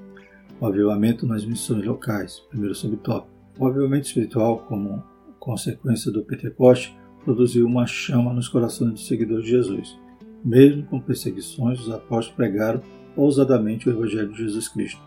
O 0.59 0.65
avivamento 0.65 1.25
nas 1.25 1.45
missões 1.45 1.85
locais. 1.85 2.39
Primeiro 2.49 2.75
subtópico. 2.75 3.33
O 3.57 3.67
avivamento 3.67 4.07
espiritual, 4.07 4.59
como 4.67 5.03
consequência 5.39 6.11
do 6.11 6.23
Pentecoste, 6.23 6.95
produziu 7.23 7.65
uma 7.65 7.85
chama 7.85 8.33
nos 8.33 8.47
corações 8.47 8.91
dos 8.91 9.07
seguidores 9.07 9.45
de 9.45 9.51
Jesus. 9.51 9.97
Mesmo 10.43 10.83
com 10.83 10.99
perseguições, 10.99 11.79
os 11.79 11.89
apóstolos 11.89 12.35
pregaram 12.35 12.81
ousadamente 13.15 13.87
o 13.87 13.91
Evangelho 13.91 14.31
de 14.31 14.39
Jesus 14.39 14.67
Cristo. 14.67 15.01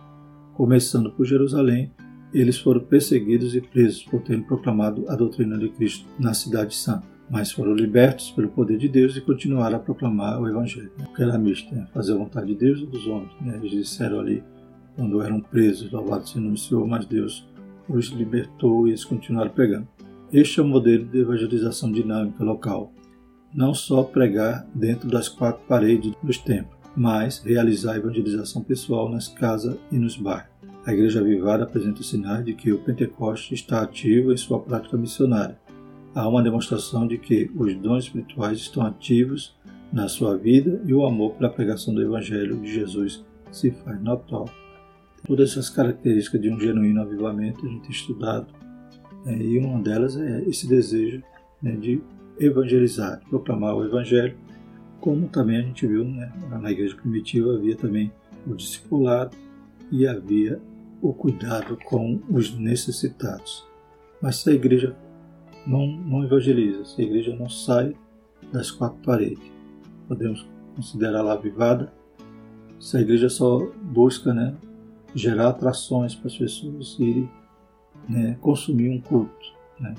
Começando 0.55 1.11
por 1.11 1.27
Jerusalém, 1.27 1.93
eles 2.33 2.59
foram 2.59 2.81
perseguidos 2.81 3.55
e 3.55 3.61
presos 3.61 4.03
por 4.05 4.23
terem 4.23 4.43
proclamado 4.43 5.05
a 5.09 5.17
doutrina 5.17 5.59
de 5.59 5.69
Cristo 5.69 6.07
na 6.19 6.35
Cidade 6.35 6.75
Santa, 6.75 7.07
mas 7.31 7.53
foram 7.53 7.75
libertos 7.75 8.31
pelo 8.31 8.49
poder 8.49 8.79
de 8.79 8.89
Deus 8.89 9.17
e 9.17 9.21
continuaram 9.21 9.77
a 9.77 9.81
proclamar 9.81 10.41
o 10.41 10.49
Evangelho. 10.49 10.91
Porque 10.97 11.23
era 11.23 11.39
misto, 11.39 11.75
né? 11.75 11.87
fazer 11.93 12.13
a 12.13 12.17
vontade 12.17 12.47
de 12.47 12.55
Deus 12.55 12.81
ou 12.81 12.87
dos 12.87 13.07
homens. 13.07 13.33
Né? 13.41 13.57
Eles 13.57 13.71
disseram 13.71 14.21
ali, 14.21 14.43
quando 14.97 15.23
eram 15.23 15.41
presos, 15.41 15.93
louvado 15.93 16.29
seja 16.29 16.47
o 16.47 16.57
Senhor, 16.57 16.87
mas 16.87 17.05
Deus 17.05 17.47
os 17.89 18.07
libertou 18.07 18.87
e 18.87 18.91
eles 18.91 19.05
continuaram 19.05 19.51
pregando. 19.51 19.87
Este 20.33 20.59
é 20.59 20.63
o 20.63 20.67
modelo 20.67 21.05
de 21.05 21.19
evangelização 21.19 21.93
dinâmica 21.93 22.43
local. 22.43 22.93
Não 23.55 23.73
só 23.73 24.03
pregar 24.03 24.67
dentro 24.75 25.09
das 25.09 25.29
quatro 25.29 25.63
paredes 25.69 26.13
dos 26.23 26.39
templos, 26.39 26.77
mas 26.97 27.39
realizar 27.39 27.93
a 27.93 27.99
evangelização 27.99 28.63
pessoal 28.63 29.09
nas 29.09 29.29
casas 29.29 29.77
e 29.93 29.99
nos 29.99 30.17
bairros. 30.17 30.51
A 30.85 30.93
Igreja 30.93 31.21
Avivada 31.21 31.65
apresenta 31.65 32.03
sinais 32.03 32.45
de 32.45 32.55
que 32.55 32.73
o 32.73 32.79
Pentecoste 32.79 33.55
está 33.55 33.83
ativo 33.83 34.33
em 34.33 34.37
sua 34.37 34.61
prática 34.61 34.97
missionária. 34.97 35.59
Há 36.15 36.29
uma 36.29 36.43
demonstração 36.43 37.07
de 37.07 37.19
que 37.19 37.51
os 37.55 37.75
dons 37.77 38.05
espirituais 38.05 38.59
estão 38.59 38.85
ativos 38.85 39.55
na 39.93 40.09
sua 40.09 40.37
vida 40.37 40.81
e 40.87 40.95
o 40.95 41.05
amor 41.05 41.35
pela 41.35 41.51
pregação 41.51 41.95
do 41.95 42.03
Evangelho 42.03 42.59
de 42.61 42.73
Jesus 42.73 43.25
se 43.53 43.71
faz 43.71 44.01
notório. 44.03 44.66
Todas 45.27 45.51
essas 45.51 45.69
características 45.69 46.41
de 46.41 46.51
um 46.51 46.59
genuíno 46.59 47.03
avivamento 47.03 47.67
a 47.67 47.69
gente 47.69 47.83
tem 47.83 47.91
estudado, 47.91 48.47
né, 49.25 49.37
e 49.39 49.59
uma 49.59 49.83
delas 49.83 50.17
é 50.17 50.43
esse 50.49 50.69
desejo 50.69 51.23
né, 51.61 51.73
de 51.73 52.01
evangelizar, 52.39 53.19
de 53.21 53.27
proclamar 53.27 53.75
o 53.75 53.85
Evangelho 53.85 54.37
como 55.01 55.29
também 55.29 55.59
a 55.59 55.63
gente 55.63 55.87
viu 55.87 56.05
né, 56.05 56.33
na 56.61 56.71
igreja 56.71 56.97
primitiva 56.97 57.55
havia 57.55 57.77
também 57.77 58.13
o 58.47 58.55
discipulado 58.55 59.37
e 59.93 60.05
havia 60.05 60.61
o 61.01 61.13
cuidado 61.13 61.79
com 61.85 62.21
os 62.29 62.57
necessitados. 62.59 63.65
Mas 64.21 64.37
se 64.37 64.51
a 64.51 64.53
igreja 64.53 64.97
não, 65.65 65.87
não 65.87 66.25
evangeliza, 66.25 66.85
se 66.85 67.01
a 67.01 67.05
igreja 67.05 67.37
não 67.37 67.49
sai 67.49 67.95
das 68.53 68.71
quatro 68.71 68.99
paredes, 69.05 69.53
podemos 70.09 70.45
considerá-la 70.75 71.35
avivada. 71.35 71.93
Se 72.81 72.97
a 72.97 73.01
igreja 73.01 73.29
só 73.29 73.65
busca 73.83 74.35
né, 74.35 74.57
gerar 75.15 75.49
atrações 75.49 76.15
para 76.15 76.29
as 76.29 76.37
pessoas 76.37 76.97
irem 76.99 77.29
né, 78.09 78.37
consumir 78.41 78.91
um 78.91 79.01
culto, 79.01 79.55
né, 79.81 79.95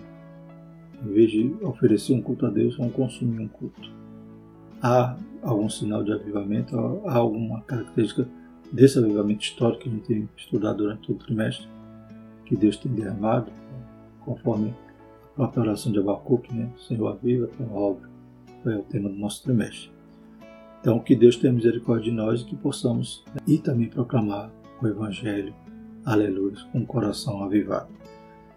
em 1.04 1.14
vez 1.14 1.32
de 1.32 1.56
oferecer 1.62 2.14
um 2.14 2.22
culto 2.22 2.46
a 2.46 2.50
Deus, 2.50 2.78
vão 2.78 2.90
consumir 2.90 3.40
um 3.40 3.48
culto 3.48 3.98
há 4.82 5.18
algum 5.42 5.70
sinal 5.70 6.04
de 6.04 6.12
avivamento, 6.12 6.78
há 7.06 7.16
alguma 7.16 7.62
característica 7.62 8.28
desse 8.72 9.00
avivamento 9.00 9.44
histórico 9.44 9.84
que 9.84 9.90
a 9.90 9.92
gente 9.92 10.06
tem 10.06 10.30
estudado 10.36 10.78
durante 10.78 11.08
todo 11.08 11.16
o 11.16 11.26
trimestre, 11.26 11.68
que 12.46 12.56
Deus 12.56 12.78
tem 12.78 12.92
derramado, 12.92 13.52
conforme 14.22 14.74
a 15.34 15.36
própria 15.36 15.64
oração 15.64 15.92
de 15.92 16.00
Abacuque, 16.00 16.54
né? 16.54 16.70
Senhor, 16.88 17.08
aviva 17.08 17.46
a 17.46 17.48
tua 17.48 17.72
obra, 17.72 18.10
foi 18.64 18.76
o 18.76 18.84
tema 18.84 19.10
do 19.10 19.16
nosso 19.16 19.44
trimestre. 19.44 19.92
Então, 20.82 21.00
que 21.00 21.16
Deus 21.16 21.38
tenha 21.38 21.54
misericórdia 21.54 22.12
de 22.12 22.16
nós 22.16 22.42
e 22.42 22.46
que 22.46 22.56
possamos 22.56 23.24
né, 23.34 23.42
e 23.48 23.58
também 23.58 23.88
proclamar 23.88 24.52
o 24.86 24.88
Evangelho, 24.88 25.54
aleluia, 26.06 26.56
com 26.72 26.80
o 26.80 26.86
coração 26.86 27.44
avivado. 27.44 27.90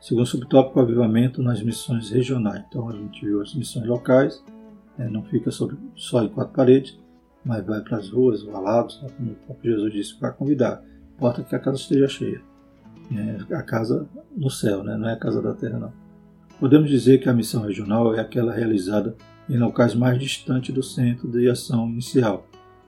Segundo 0.01 0.27
subtópico, 0.27 0.81
avivamento 0.81 1.43
nas 1.43 1.63
missões 1.63 2.11
regionais. 2.11 2.65
Então, 2.69 2.89
a 2.89 2.93
gente 2.93 3.25
viu 3.25 3.43
as 3.43 3.55
missões 3.55 3.87
locais, 3.87 4.43
é, 4.99 5.09
não 5.09 5.23
fica 5.25 5.51
sobre, 5.51 5.77
só 5.95 6.23
em 6.23 6.29
quatro 6.29 6.55
paredes, 6.55 6.99
mas 7.45 7.65
vai 7.65 7.81
para 7.81 7.99
as 7.99 8.11
ruas, 8.11 8.43
valados, 8.43 9.01
né, 9.03 9.09
como 9.17 9.33
o 9.33 9.35
próprio 9.35 9.75
Jesus 9.75 9.93
disse, 9.93 10.19
para 10.19 10.33
convidar. 10.33 10.83
Importa 11.17 11.43
que 11.43 11.55
a 11.55 11.59
casa 11.59 11.77
esteja 11.77 12.09
cheia. 12.09 12.41
É, 13.13 13.55
a 13.55 13.63
casa 13.63 14.09
no 14.37 14.49
céu, 14.49 14.85
né? 14.85 14.97
não 14.97 15.09
é 15.09 15.15
a 15.15 15.19
casa 15.19 15.43
da 15.43 15.53
terra, 15.53 15.79
não. 15.79 15.93
Podemos 16.59 16.89
dizer 16.89 17.19
que 17.19 17.29
a 17.29 17.33
missão 17.33 17.63
regional 17.63 18.15
é 18.15 18.21
aquela 18.21 18.53
realizada 18.53 19.17
em 19.49 19.59
locais 19.59 19.95
mais 19.95 20.19
distantes 20.19 20.75
do 20.75 20.83
centro 20.83 21.29
de 21.29 21.49
ação 21.49 21.89
inicial, 21.89 22.47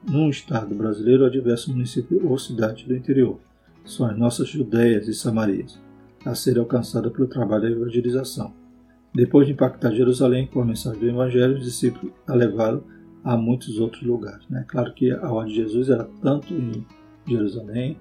num 0.09 0.29
estado 0.29 0.75
brasileiro 0.75 1.25
ou 1.25 1.31
diversos 1.31 1.73
municípios 1.73 2.23
ou 2.25 2.39
cidades 2.39 2.87
do 2.87 2.97
interior. 2.97 3.39
São 3.85 4.07
as 4.07 4.17
nossas 4.17 4.49
Judeias 4.49 5.09
e 5.09 5.15
Samarias, 5.15 5.79
a 6.25 6.35
serem 6.35 6.61
alcançadas 6.61 7.13
pelo 7.13 7.27
trabalho 7.27 7.63
da 7.63 7.71
evangelização. 7.71 8.53
Depois 9.15 9.47
de 9.47 9.53
impactar 9.53 9.93
Jerusalém 9.93 10.47
com 10.47 10.63
a 10.63 10.65
mensagem 10.65 11.01
do 11.01 11.09
Evangelho, 11.09 11.57
os 11.57 11.65
discípulos 11.65 12.13
a 12.27 12.35
levaram 12.35 12.83
a 13.23 13.37
muitos 13.37 13.79
outros 13.79 14.03
lugares. 14.03 14.49
Né? 14.49 14.65
Claro 14.67 14.93
que 14.95 15.11
a 15.11 15.31
ordem 15.31 15.55
de 15.55 15.61
Jesus 15.61 15.91
era 15.91 16.09
tanto 16.23 16.55
em 16.55 16.85
Jerusalém, 17.27 17.97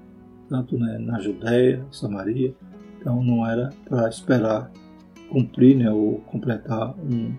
tanto 0.48 0.78
né, 0.78 0.98
na 0.98 1.20
Judéia, 1.20 1.86
Samaria, 1.92 2.56
então 3.00 3.24
não 3.24 3.46
era 3.46 3.70
para 3.86 4.08
esperar 4.10 4.72
cumprir 5.30 5.78
né, 5.78 5.92
ou 5.92 6.20
completar 6.22 6.94
um, 7.00 7.34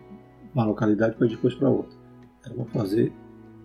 uma 0.54 0.64
localidade 0.64 1.16
para 1.16 1.26
depois 1.26 1.54
para 1.54 1.69
outra. 1.69 1.97
Era 2.45 2.54
para 2.54 2.64
fazer 2.66 3.12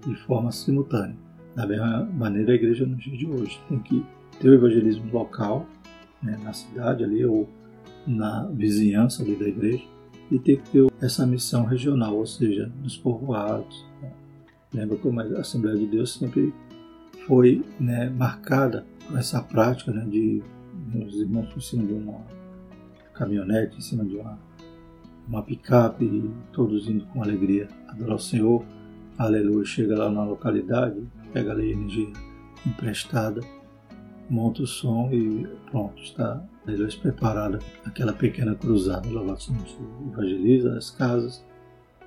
de 0.08 0.16
forma 0.16 0.52
simultânea. 0.52 1.16
Da 1.56 1.68
mesma 1.68 2.06
maneira, 2.14 2.52
a 2.52 2.56
igreja 2.56 2.86
nos 2.86 3.04
dias 3.04 3.18
de 3.18 3.28
hoje 3.28 3.60
tem 3.68 3.80
que 3.80 4.06
ter 4.40 4.50
o 4.50 4.54
evangelismo 4.54 5.12
local, 5.12 5.68
né, 6.22 6.40
na 6.44 6.54
cidade 6.54 7.04
ali 7.04 7.26
ou 7.26 7.50
na 8.06 8.46
vizinhança 8.48 9.24
ali 9.24 9.36
da 9.36 9.48
igreja, 9.48 9.84
e 10.32 10.40
ter 10.40 10.62
que 10.62 10.70
ter 10.72 10.88
essa 11.02 11.26
missão 11.26 11.66
regional, 11.66 12.16
ou 12.16 12.26
seja, 12.26 12.72
nos 12.82 12.98
povoados. 12.98 13.86
Né? 14.02 14.12
Lembra 14.74 14.98
como 14.98 15.20
a 15.20 15.24
Assembleia 15.24 15.78
de 15.78 15.88
Deus 15.88 16.14
sempre 16.14 16.54
foi 17.26 17.66
né, 17.80 18.10
marcada 18.10 18.86
com 19.08 19.18
essa 19.18 19.42
prática 19.42 19.92
né, 19.92 20.06
de 20.06 20.42
os 20.96 21.20
irmãos 21.20 21.50
em 21.56 21.60
cima 21.60 21.84
de 21.84 21.94
uma 21.94 22.22
caminhonete, 23.14 23.78
em 23.78 23.82
cima 23.82 24.06
de 24.06 24.16
uma, 24.16 24.40
uma 25.28 25.42
picape, 25.42 26.30
todos 26.54 26.88
indo 26.88 27.06
com 27.08 27.22
alegria 27.22 27.68
adorar 27.88 28.16
o 28.16 28.20
Senhor. 28.20 28.64
Aleluia. 29.18 29.66
Chega 29.66 29.98
lá 29.98 30.10
na 30.10 30.24
localidade, 30.24 31.02
pega 31.34 31.52
ali 31.52 31.72
energia 31.72 32.12
emprestada 32.66 33.42
monta 34.30 34.64
o 34.64 34.68
som 34.68 35.10
e 35.12 35.48
pronto, 35.70 36.02
está 36.02 36.44
eles 36.68 36.96
preparada 36.96 37.60
aquela 37.86 38.14
pequena 38.14 38.56
cruzada. 38.56 39.08
Louvado 39.10 39.40
evangeliza 40.12 40.78
as 40.78 40.92
casas 40.92 41.44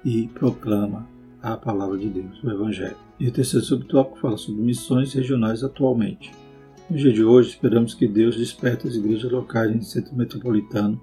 e 0.04 0.28
proclama 0.28 1.08
a 1.42 1.56
palavra 1.56 1.96
de 1.96 2.08
Deus, 2.08 2.42
o 2.42 2.50
Evangelho. 2.50 2.96
E 3.18 3.26
o 3.26 3.32
terceiro 3.32 3.64
subtópico 3.64 4.18
fala 4.18 4.36
sobre 4.36 4.62
missões 4.62 5.12
regionais 5.14 5.64
atualmente. 5.64 6.30
No 6.88 6.96
dia 6.96 7.12
de 7.12 7.24
hoje, 7.24 7.50
esperamos 7.50 7.94
que 7.94 8.06
Deus 8.06 8.36
desperte 8.36 8.86
as 8.86 8.94
igrejas 8.94 9.30
locais 9.30 9.74
em 9.74 9.80
centro 9.80 10.14
metropolitano, 10.14 11.00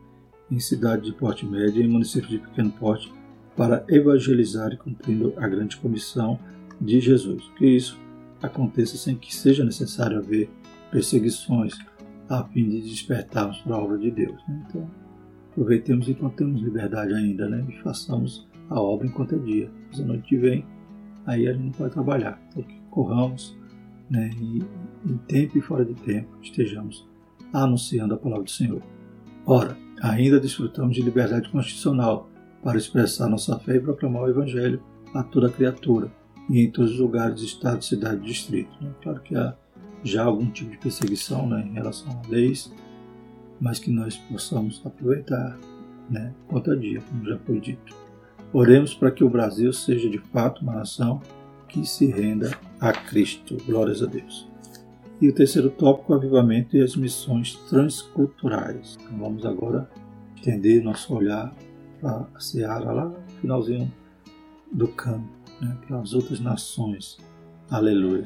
em 0.51 0.59
cidades 0.59 1.05
de 1.05 1.13
porte 1.13 1.45
médio 1.45 1.81
e 1.81 1.85
em 1.85 1.89
municípios 1.89 2.29
de 2.29 2.37
pequeno 2.39 2.71
porte 2.71 3.11
para 3.57 3.83
evangelizar 3.89 4.71
e 4.71 4.77
cumprindo 4.77 5.33
a 5.35 5.47
grande 5.47 5.75
comissão 5.77 6.39
de 6.79 7.01
Jesus. 7.01 7.43
Que 7.57 7.65
isso 7.65 7.99
aconteça 8.41 8.95
sem 8.95 9.15
que 9.15 9.35
seja 9.35 9.65
necessário 9.65 10.19
haver 10.19 10.47
perseguições 10.91 11.73
a 12.29 12.43
fim 12.43 12.69
de 12.69 12.81
despertarmos 12.81 13.57
para 13.61 13.75
a 13.75 13.79
obra 13.79 13.97
de 13.97 14.11
Deus. 14.11 14.39
Né? 14.47 14.63
Então, 14.69 14.89
aproveitemos 15.51 16.07
enquanto 16.07 16.35
temos 16.35 16.61
liberdade 16.61 17.13
ainda 17.13 17.49
né? 17.49 17.65
e 17.67 17.81
façamos 17.81 18.47
a 18.69 18.79
obra 18.79 19.07
enquanto 19.07 19.33
é 19.33 19.39
dia. 19.39 19.71
Se 19.91 20.03
a 20.03 20.05
noite 20.05 20.37
vem, 20.37 20.63
aí 21.25 21.47
a 21.47 21.53
gente 21.53 21.63
não 21.63 21.71
pode 21.71 21.93
trabalhar. 21.93 22.39
Então, 22.49 22.61
que 22.61 22.79
corramos 22.91 23.57
né? 24.07 24.29
e, 24.39 24.61
em 25.09 25.17
tempo 25.27 25.57
e 25.57 25.61
fora 25.61 25.83
de 25.83 25.95
tempo 25.95 26.29
estejamos 26.43 27.07
anunciando 27.51 28.13
a 28.13 28.17
palavra 28.17 28.43
do 28.43 28.51
Senhor. 28.51 28.83
Ora, 29.45 29.75
ainda 30.01 30.39
desfrutamos 30.39 30.95
de 30.95 31.01
liberdade 31.01 31.49
constitucional 31.49 32.29
para 32.67 32.77
expressar 32.77 33.29
nossa 33.29 33.57
fé 33.59 33.77
e 33.77 33.79
proclamar 33.79 34.24
o 34.24 34.29
Evangelho 34.29 34.83
a 35.13 35.24
toda 35.24 35.47
criatura 35.47 36.12
e 36.50 36.59
em 36.59 36.69
todos 36.69 36.91
os 36.91 37.00
lugares, 37.00 37.39
estados, 37.39 37.88
cidades 37.88 38.21
e 38.21 38.25
distritos. 38.25 38.77
Né? 38.81 38.91
Claro 39.01 39.21
que 39.21 39.38
há 39.38 39.55
já 40.03 40.25
algum 40.25 40.47
tipo 40.51 40.71
de 40.71 40.77
perseguição 40.77 41.47
né, 41.47 41.65
em 41.65 41.71
relação 41.71 42.12
a 42.12 42.29
leis, 42.29 42.69
mas 43.57 43.79
que 43.79 43.89
nós 43.89 44.17
possamos 44.17 44.81
aproveitar 44.86 45.57
né, 46.09 46.33
contra 46.50 46.75
dia, 46.75 47.00
como 47.00 47.24
já 47.24 47.38
foi 47.38 47.57
dito. 47.62 47.95
Oremos 48.51 48.93
para 48.93 49.12
que 49.12 49.24
o 49.24 49.29
Brasil 49.29 49.71
seja 49.71 50.09
de 50.09 50.19
fato 50.19 50.62
uma 50.62 50.74
nação 50.74 51.21
que 51.69 51.86
se 51.86 52.07
renda 52.07 52.51
a 52.81 52.91
Cristo. 52.91 53.55
Glórias 53.65 54.03
a 54.03 54.07
Deus. 54.07 54.45
E 55.21 55.29
o 55.29 55.33
terceiro 55.33 55.69
tópico, 55.69 56.13
avivamento 56.13 56.75
e 56.75 56.81
as 56.81 56.97
missões 56.97 57.55
transculturais. 57.69 58.97
Então 59.01 59.19
vamos 59.19 59.45
agora 59.45 59.89
estender 60.36 60.83
nosso 60.83 61.15
olhar 61.15 61.55
para 62.00 62.27
a 62.34 62.39
Seara, 62.39 62.92
lá 62.92 63.06
no 63.06 63.16
finalzinho 63.42 63.92
do 64.72 64.88
campo, 64.88 65.27
né, 65.62 65.77
para 65.86 66.00
as 66.00 66.13
outras 66.13 66.39
nações. 66.39 67.18
Aleluia. 67.70 68.25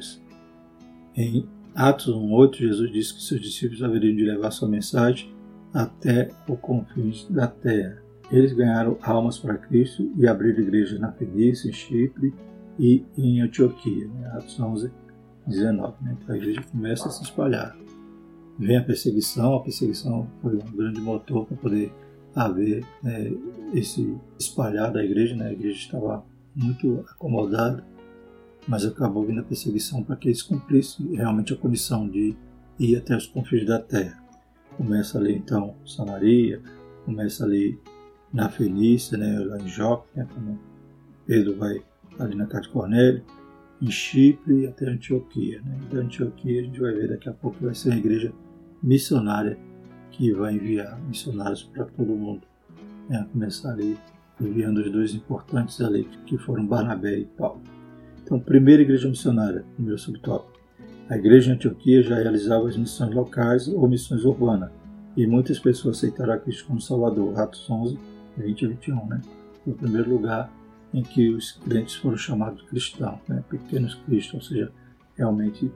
Em 1.16 1.46
Atos 1.74 2.14
1,8, 2.14 2.58
Jesus 2.58 2.92
disse 2.92 3.14
que 3.14 3.22
seus 3.22 3.40
discípulos 3.40 3.82
haveriam 3.82 4.14
de 4.14 4.24
levar 4.24 4.50
sua 4.50 4.68
mensagem 4.68 5.34
até 5.72 6.30
o 6.46 6.56
confins 6.56 7.26
da 7.28 7.46
terra. 7.46 8.02
Eles 8.30 8.52
ganharam 8.52 8.98
almas 9.02 9.38
para 9.38 9.58
Cristo 9.58 10.10
e 10.16 10.26
abriram 10.26 10.60
igrejas 10.60 10.98
na 10.98 11.12
Fenícia, 11.12 11.68
em 11.68 11.72
Chipre 11.72 12.34
e 12.78 13.04
em 13.16 13.40
Antioquia. 13.40 14.06
Né? 14.08 14.26
Atos 14.34 14.58
11, 14.58 14.90
19. 15.46 15.94
Né? 16.02 16.16
Então 16.20 16.34
a 16.34 16.38
igreja 16.38 16.62
começa 16.62 17.08
a 17.08 17.10
se 17.10 17.22
espalhar. 17.22 17.76
Vem 18.58 18.76
a 18.76 18.82
perseguição, 18.82 19.54
a 19.54 19.62
perseguição 19.62 20.28
foi 20.40 20.54
um 20.56 20.76
grande 20.76 21.00
motor 21.00 21.46
para 21.46 21.56
poder 21.56 21.92
haver 22.34 22.84
né, 23.02 23.32
esse 23.74 24.16
espalhar 24.38 24.92
da 24.92 25.04
igreja. 25.04 25.36
Né? 25.36 25.48
A 25.48 25.52
igreja 25.52 25.78
estava 25.78 26.24
muito 26.54 27.04
acomodada 27.10 27.84
mas 28.66 28.84
acabou 28.84 29.24
vindo 29.24 29.40
a 29.40 29.44
perseguição 29.44 30.02
para 30.02 30.16
que 30.16 30.28
eles 30.28 30.42
cumprissem 30.42 31.16
realmente 31.16 31.52
a 31.52 31.56
comissão 31.56 32.08
de 32.08 32.36
ir 32.78 32.96
até 32.96 33.16
os 33.16 33.26
confins 33.26 33.66
da 33.66 33.78
terra. 33.78 34.22
Começa 34.76 35.18
ali 35.18 35.34
então 35.34 35.74
Samaria, 35.84 36.60
começa 37.04 37.44
ali 37.44 37.78
na 38.32 38.48
Fenícia, 38.48 39.18
né, 39.18 39.38
lá 39.40 39.58
em 39.58 39.68
Jope, 39.68 40.08
né, 40.14 40.26
como 40.32 40.58
Pedro 41.26 41.56
vai 41.56 41.82
ali 42.18 42.34
na 42.34 42.46
casa 42.46 42.64
de 42.64 42.68
Cornélio, 42.70 43.22
em 43.80 43.90
Chipre 43.90 44.62
e 44.62 44.66
até 44.66 44.88
Antioquia. 44.88 45.60
Né. 45.62 45.78
Da 45.90 45.98
Antioquia 45.98 46.60
a 46.60 46.64
gente 46.64 46.80
vai 46.80 46.92
ver 46.92 47.08
daqui 47.08 47.28
a 47.28 47.32
pouco 47.32 47.58
vai 47.60 47.74
ser 47.74 47.90
uma 47.90 47.98
igreja 47.98 48.32
missionária 48.82 49.58
que 50.12 50.32
vai 50.32 50.54
enviar 50.54 51.00
missionários 51.00 51.62
para 51.64 51.84
todo 51.84 52.14
mundo. 52.14 52.42
Né, 53.08 53.26
começar 53.32 53.72
ali 53.72 53.98
enviando 54.40 54.78
os 54.78 54.90
dois 54.90 55.14
importantes 55.14 55.80
ali, 55.80 56.04
que 56.26 56.38
foram 56.38 56.66
Barnabé 56.66 57.18
e 57.18 57.24
Paulo. 57.24 57.60
Então, 58.22 58.38
primeira 58.38 58.82
igreja 58.82 59.08
missionária, 59.08 59.64
primeiro 59.74 59.98
subtópico. 59.98 60.52
A 61.08 61.16
igreja 61.16 61.50
em 61.50 61.54
Antioquia 61.54 62.02
já 62.02 62.16
realizava 62.16 62.68
as 62.68 62.76
missões 62.76 63.14
locais 63.14 63.68
ou 63.68 63.88
missões 63.88 64.24
urbanas, 64.24 64.70
e 65.16 65.26
muitas 65.26 65.58
pessoas 65.58 65.98
aceitaram 65.98 66.32
a 66.32 66.38
Cristo 66.38 66.66
como 66.66 66.80
Salvador. 66.80 67.38
Atos 67.38 67.68
11, 67.68 67.98
20 68.38 68.62
e 68.62 68.66
21, 68.68 69.06
né? 69.06 69.20
Foi 69.62 69.72
o 69.72 69.76
primeiro 69.76 70.10
lugar 70.10 70.50
em 70.94 71.02
que 71.02 71.30
os 71.30 71.52
crentes 71.52 71.94
foram 71.96 72.16
chamados 72.16 72.62
de 72.62 72.68
cristãos, 72.68 73.18
né? 73.28 73.42
pequenos 73.48 73.94
cristos, 73.94 74.34
ou 74.34 74.40
seja, 74.40 74.72
realmente 75.16 75.70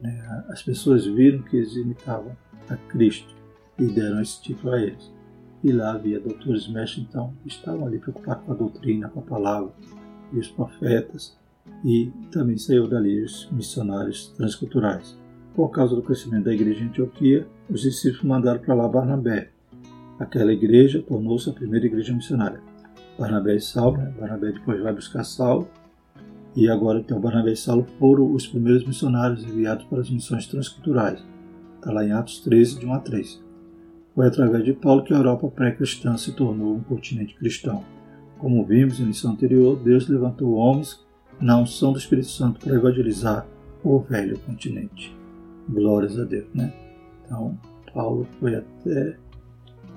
né, 0.00 0.44
as 0.48 0.62
pessoas 0.62 1.06
viram 1.06 1.42
que 1.42 1.56
eles 1.56 1.74
imitavam 1.74 2.36
a 2.68 2.76
Cristo 2.76 3.33
e 3.78 3.86
deram 3.86 4.20
esse 4.20 4.40
título 4.42 4.74
a 4.74 4.80
eles. 4.80 5.12
E 5.62 5.72
lá 5.72 5.92
havia 5.92 6.20
doutores 6.20 6.68
então, 6.98 7.32
que 7.42 7.48
estavam 7.48 7.86
ali 7.86 7.98
preocupados 7.98 8.44
com 8.44 8.52
a 8.52 8.54
doutrina, 8.54 9.08
com 9.08 9.20
a 9.20 9.22
palavra, 9.22 9.72
e 10.32 10.38
os 10.38 10.48
profetas, 10.48 11.38
e 11.84 12.12
também 12.30 12.58
saiu 12.58 12.86
dali 12.86 13.22
os 13.22 13.48
missionários 13.50 14.28
transculturais. 14.36 15.18
Por 15.54 15.70
causa 15.70 15.94
do 15.94 16.02
crescimento 16.02 16.44
da 16.44 16.52
igreja 16.52 16.82
em 16.82 16.88
Antioquia, 16.88 17.46
os 17.70 17.82
discípulos 17.82 18.24
mandaram 18.24 18.60
para 18.60 18.74
lá 18.74 18.88
Barnabé. 18.88 19.50
Aquela 20.18 20.52
igreja 20.52 21.02
tornou-se 21.02 21.48
a 21.48 21.52
primeira 21.52 21.86
igreja 21.86 22.12
missionária. 22.12 22.60
Barnabé 23.18 23.56
e 23.56 23.60
Saulo, 23.60 23.98
né? 23.98 24.12
Barnabé 24.18 24.52
depois 24.52 24.82
vai 24.82 24.92
buscar 24.92 25.24
Saulo, 25.24 25.68
e 26.56 26.68
agora 26.68 26.98
então 26.98 27.20
Barnabé 27.20 27.52
e 27.52 27.56
Saulo 27.56 27.86
foram 27.98 28.32
os 28.32 28.46
primeiros 28.46 28.86
missionários 28.86 29.44
enviados 29.44 29.84
para 29.86 30.00
as 30.00 30.10
missões 30.10 30.46
transculturais. 30.46 31.24
Está 31.76 31.92
lá 31.92 32.04
em 32.04 32.12
Atos 32.12 32.40
13, 32.40 32.80
de 32.80 32.86
1 32.86 32.92
a 32.92 32.98
3. 32.98 33.43
Foi 34.14 34.28
através 34.28 34.64
de 34.64 34.72
Paulo 34.72 35.02
que 35.02 35.12
a 35.12 35.16
Europa 35.16 35.48
pré-cristã 35.48 36.16
se 36.16 36.32
tornou 36.32 36.76
um 36.76 36.82
continente 36.82 37.34
cristão. 37.34 37.84
Como 38.38 38.64
vimos 38.64 39.00
em 39.00 39.06
lição 39.06 39.32
anterior, 39.32 39.76
Deus 39.82 40.08
levantou 40.08 40.54
homens 40.54 41.04
na 41.40 41.58
unção 41.58 41.92
do 41.92 41.98
Espírito 41.98 42.28
Santo 42.28 42.60
para 42.60 42.74
evangelizar 42.74 43.46
o 43.82 43.98
velho 43.98 44.38
continente. 44.40 45.16
Glórias 45.68 46.18
a 46.18 46.24
Deus, 46.24 46.46
né? 46.54 46.72
Então, 47.24 47.58
Paulo 47.92 48.26
foi 48.38 48.54
até 48.54 49.16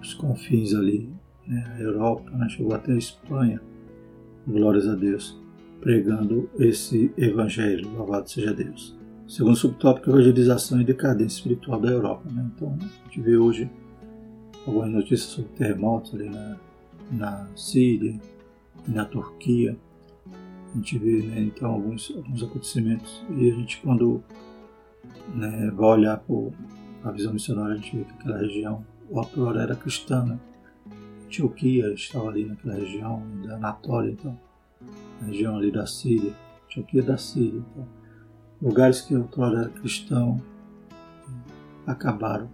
os 0.02 0.14
confins 0.14 0.74
ali, 0.74 1.10
né? 1.46 1.76
a 1.76 1.82
Europa, 1.82 2.32
né? 2.32 2.50
chegou 2.50 2.74
até 2.74 2.94
a 2.94 2.98
Espanha, 2.98 3.62
glórias 4.48 4.88
a 4.88 4.96
Deus, 4.96 5.40
pregando 5.80 6.50
esse 6.58 7.12
evangelho, 7.18 7.90
louvado 7.90 8.30
seja 8.30 8.54
Deus. 8.54 8.98
Segundo 9.28 9.58
subtópico, 9.58 10.10
evangelização 10.10 10.82
e 10.82 10.86
decadência 10.86 11.38
espiritual 11.38 11.80
da 11.80 11.90
Europa. 11.90 12.30
Né? 12.32 12.50
Então, 12.56 12.78
a 12.80 13.06
gente 13.06 13.22
vê 13.22 13.36
hoje 13.38 13.70
algumas 14.68 14.90
notícias 14.90 15.30
sobre 15.30 15.52
terremotos 15.52 16.14
ali 16.14 16.30
na, 16.30 16.58
na 17.12 17.48
Síria 17.56 18.20
e 18.88 18.92
na 18.92 19.06
Turquia, 19.06 19.78
a 20.72 20.78
gente 20.78 20.98
vê 20.98 21.24
né, 21.24 21.40
então 21.42 21.72
alguns, 21.72 22.12
alguns 22.16 22.44
acontecimentos. 22.44 23.24
E 23.38 23.50
a 23.50 23.54
gente 23.54 23.82
quando 23.82 24.22
né, 25.34 25.72
vai 25.72 25.90
olhar 25.90 26.18
para 26.18 27.10
a 27.10 27.12
visão 27.12 27.34
missionária 27.34 27.74
a 27.74 27.78
gente 27.78 27.98
vê 27.98 28.04
que 28.04 28.12
aquela 28.12 28.38
região 28.38 28.86
outrora 29.10 29.62
era 29.62 29.76
cristã, 29.76 30.24
né? 30.26 30.40
Antioquia 31.26 31.94
estava 31.94 32.30
ali 32.30 32.46
naquela 32.46 32.76
região 32.76 33.22
da 33.46 33.56
Anatólia, 33.56 34.12
então, 34.12 34.40
região 35.26 35.58
ali 35.58 35.72
da 35.72 35.86
Síria, 35.86 36.34
Antioquia 36.66 37.04
da 37.04 37.18
Síria, 37.18 37.60
então, 37.60 37.88
lugares 38.62 39.02
que 39.02 39.16
outrora 39.16 39.62
era 39.62 39.70
cristão 39.70 40.42
acabaram 41.86 42.50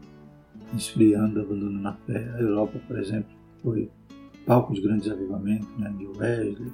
esfriando, 0.76 1.40
abandonando 1.40 1.88
a 1.88 1.94
fé. 1.94 2.32
A 2.36 2.42
Europa, 2.42 2.80
por 2.88 3.00
exemplo, 3.00 3.32
foi 3.62 3.90
palco 4.46 4.74
de 4.74 4.82
grandes 4.82 5.10
avivamentos, 5.10 5.70
né, 5.78 5.94
de 5.98 6.06
Wesley, 6.06 6.72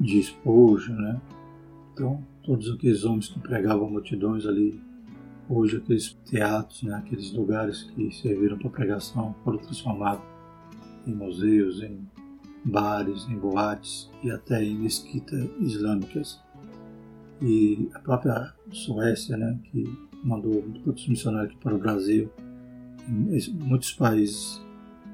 de 0.00 0.18
espojo, 0.18 0.92
né? 0.94 1.20
Então, 1.92 2.24
todos 2.42 2.70
aqueles 2.72 3.04
homens 3.04 3.28
que 3.28 3.38
pregavam 3.38 3.88
multidões 3.88 4.46
ali, 4.46 4.80
hoje 5.48 5.76
aqueles 5.76 6.12
teatros, 6.24 6.82
né, 6.82 6.94
aqueles 6.94 7.32
lugares 7.32 7.84
que 7.84 8.10
serviram 8.12 8.58
para 8.58 8.70
pregação 8.70 9.34
foram 9.44 9.58
transformados 9.58 10.24
em 11.06 11.14
museus, 11.14 11.82
em 11.82 12.00
bares, 12.64 13.28
em 13.28 13.36
boates 13.36 14.10
e 14.22 14.30
até 14.30 14.64
em 14.64 14.76
mesquitas 14.76 15.48
islâmicas. 15.60 16.42
E 17.42 17.88
a 17.94 17.98
própria 17.98 18.52
Suécia, 18.72 19.36
né, 19.36 19.58
que 19.64 19.84
mandou 20.24 20.64
muitos 20.84 21.06
missionários 21.06 21.54
para 21.56 21.74
o 21.74 21.78
Brasil, 21.78 22.30
muitos 23.08 23.92
países 23.92 24.62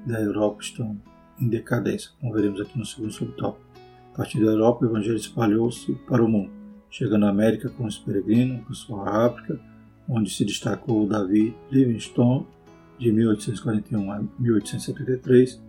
da 0.05 0.19
Europa 0.19 0.61
estão 0.61 0.97
em 1.39 1.47
decadência, 1.47 2.11
como 2.19 2.33
veremos 2.33 2.61
aqui 2.61 2.77
no 2.77 2.85
segundo 2.85 3.11
subtópico. 3.11 3.65
A 4.13 4.17
partir 4.17 4.39
da 4.39 4.51
Europa, 4.51 4.85
o 4.85 4.89
Evangelho 4.89 5.15
espalhou-se 5.15 5.93
para 6.07 6.23
o 6.23 6.27
mundo, 6.27 6.51
chegando 6.89 7.25
à 7.25 7.29
América 7.29 7.69
com 7.69 7.85
os 7.85 7.97
peregrinos, 7.97 8.65
com 8.65 8.73
sua 8.73 9.25
África, 9.25 9.59
onde 10.07 10.29
se 10.29 10.43
destacou 10.45 11.07
Davi 11.07 11.55
Livingstone, 11.71 12.45
de 12.99 13.11
1841 13.11 14.11
a 14.11 14.23
1873, 14.37 15.61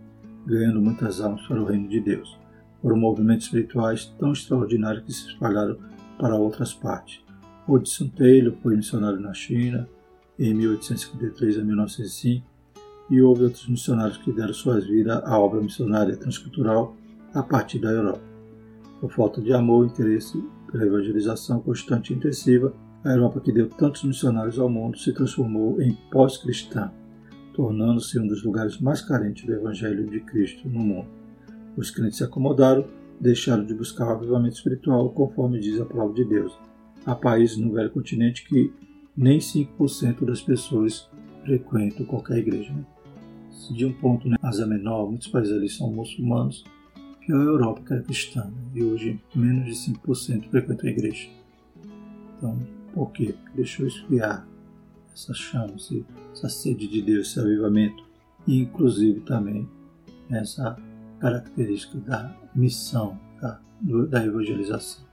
ganhando 0.45 0.81
muitas 0.81 1.21
almas 1.21 1.45
para 1.47 1.61
o 1.61 1.65
reino 1.65 1.87
de 1.87 1.99
Deus. 1.99 2.37
Foram 2.81 2.97
movimentos 2.97 3.45
espirituais 3.45 4.13
tão 4.19 4.33
extraordinários 4.33 5.05
que 5.05 5.13
se 5.13 5.27
espalharam 5.29 5.77
para 6.19 6.35
outras 6.35 6.73
partes. 6.73 7.23
Hudson 7.67 8.09
Taylor 8.09 8.53
foi 8.61 8.75
missionário 8.75 9.19
na 9.19 9.33
China 9.33 9.87
em 10.37 10.53
1853 10.53 11.59
a 11.59 11.63
1905 11.63 12.45
e 13.09 13.21
houve 13.21 13.43
outros 13.43 13.67
missionários 13.67 14.17
que 14.17 14.31
deram 14.31 14.53
suas 14.53 14.85
vidas 14.85 15.21
à 15.23 15.37
obra 15.37 15.61
missionária 15.61 16.15
transcultural 16.15 16.95
a 17.33 17.43
partir 17.43 17.79
da 17.79 17.89
Europa. 17.89 18.21
Por 18.99 19.11
falta 19.11 19.41
de 19.41 19.53
amor 19.53 19.85
e 19.85 19.89
interesse 19.89 20.41
pela 20.71 20.85
evangelização 20.85 21.59
constante 21.59 22.13
e 22.13 22.15
intensiva, 22.15 22.73
a 23.03 23.09
Europa 23.09 23.41
que 23.41 23.51
deu 23.51 23.67
tantos 23.67 24.03
missionários 24.03 24.57
ao 24.57 24.69
mundo 24.69 24.97
se 24.97 25.11
transformou 25.11 25.81
em 25.81 25.93
pós-cristã, 26.09 26.91
tornando-se 27.53 28.17
um 28.17 28.25
dos 28.25 28.43
lugares 28.43 28.79
mais 28.79 29.01
carentes 29.01 29.45
do 29.45 29.53
Evangelho 29.53 30.09
de 30.09 30.21
Cristo 30.21 30.67
no 30.69 30.79
mundo. 30.79 31.09
Os 31.75 31.91
crentes 31.91 32.17
se 32.17 32.23
acomodaram, 32.23 32.87
deixaram 33.19 33.65
de 33.65 33.73
buscar 33.73 34.07
o 34.07 34.11
avivamento 34.11 34.55
espiritual 34.55 35.09
conforme 35.11 35.59
diz 35.59 35.79
a 35.81 35.85
palavra 35.85 36.13
de 36.13 36.23
Deus. 36.23 36.57
Há 37.05 37.13
países 37.13 37.57
no 37.57 37.73
velho 37.73 37.91
continente 37.91 38.47
que 38.47 38.71
nem 39.15 39.39
5% 39.39 40.25
das 40.25 40.41
pessoas 40.41 41.09
frequentam 41.43 42.05
qualquer 42.05 42.37
igreja. 42.37 42.73
Né? 42.73 42.85
De 43.71 43.85
um 43.85 43.93
ponto, 43.93 44.27
né, 44.27 44.35
Ásia 44.41 44.65
Menor, 44.65 45.09
muitos 45.09 45.27
países 45.27 45.53
ali 45.53 45.69
são 45.69 45.91
muçulmanos, 45.91 46.63
pior 47.19 47.39
a 47.39 47.43
Europa, 47.43 47.81
que 47.85 47.93
era 47.93 48.03
cristã, 48.03 48.45
né? 48.45 48.63
e 48.75 48.83
hoje 48.83 49.19
menos 49.35 49.65
de 49.65 49.91
5% 49.91 50.49
frequentam 50.49 50.89
a 50.89 50.91
igreja. 50.91 51.29
Então, 52.37 52.59
por 52.93 53.11
quê? 53.11 53.33
Porque 53.33 53.55
deixou 53.55 53.87
esfriar 53.87 54.47
essa 55.13 55.33
chama, 55.33 55.75
essa 56.33 56.49
sede 56.49 56.87
de 56.87 57.01
Deus, 57.01 57.29
esse 57.29 57.39
avivamento, 57.39 58.03
e 58.47 58.59
inclusive 58.59 59.21
também 59.21 59.69
essa 60.29 60.77
característica 61.19 61.97
da 61.99 62.35
missão, 62.53 63.17
da, 63.39 63.59
da 64.09 64.25
evangelização. 64.25 65.05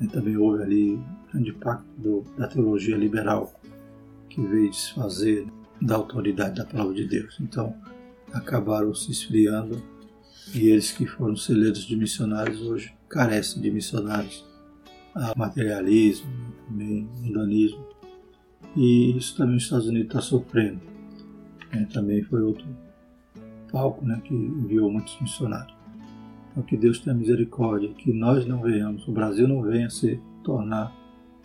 E 0.00 0.06
também 0.08 0.36
houve 0.36 0.62
ali 0.62 1.00
grande 1.32 1.52
pacto 1.52 1.88
do, 1.96 2.24
da 2.36 2.46
teologia 2.46 2.96
liberal, 2.96 3.52
que 4.28 4.40
veio 4.40 4.70
desfazer 4.70 5.46
da 5.80 5.96
autoridade 5.96 6.56
da 6.56 6.64
palavra 6.64 6.94
de 6.94 7.06
Deus. 7.06 7.38
Então, 7.40 7.74
acabaram 8.32 8.94
se 8.94 9.10
esfriando 9.10 9.82
e 10.54 10.68
eles 10.68 10.92
que 10.92 11.06
foram 11.06 11.36
celeiros 11.36 11.84
de 11.84 11.96
missionários 11.96 12.60
hoje 12.62 12.94
carecem 13.08 13.62
de 13.62 13.70
missionários. 13.70 14.44
Há 15.14 15.32
materialismo, 15.36 16.30
também 16.66 17.08
mundanismo. 17.20 17.84
E 18.74 19.16
isso 19.16 19.36
também 19.36 19.56
os 19.56 19.64
Estados 19.64 19.86
Unidos 19.86 20.06
está 20.08 20.20
sofrendo. 20.20 20.80
É, 21.70 21.84
também 21.86 22.22
foi 22.22 22.42
outro 22.42 22.66
palco 23.70 24.04
né, 24.04 24.20
que 24.24 24.34
enviou 24.34 24.90
muitos 24.90 25.18
missionários. 25.20 25.74
Então 26.50 26.62
que 26.62 26.76
Deus 26.76 26.98
tenha 26.98 27.14
misericórdia, 27.14 27.92
que 27.94 28.12
nós 28.12 28.46
não 28.46 28.60
venhamos, 28.60 29.06
o 29.08 29.12
Brasil 29.12 29.46
não 29.48 29.62
venha 29.62 29.88
se 29.90 30.20
tornar 30.42 31.01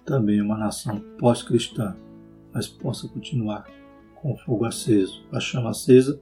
também 0.08 0.42
uma 0.42 0.58
nação 0.58 1.00
pós-cristã, 1.20 1.96
mas 2.54 2.68
possa 2.68 3.08
continuar 3.10 3.68
com 4.16 4.32
o 4.32 4.38
fogo 4.38 4.66
aceso, 4.66 5.24
a 5.32 5.40
chama 5.40 5.70
acesa 5.70 6.20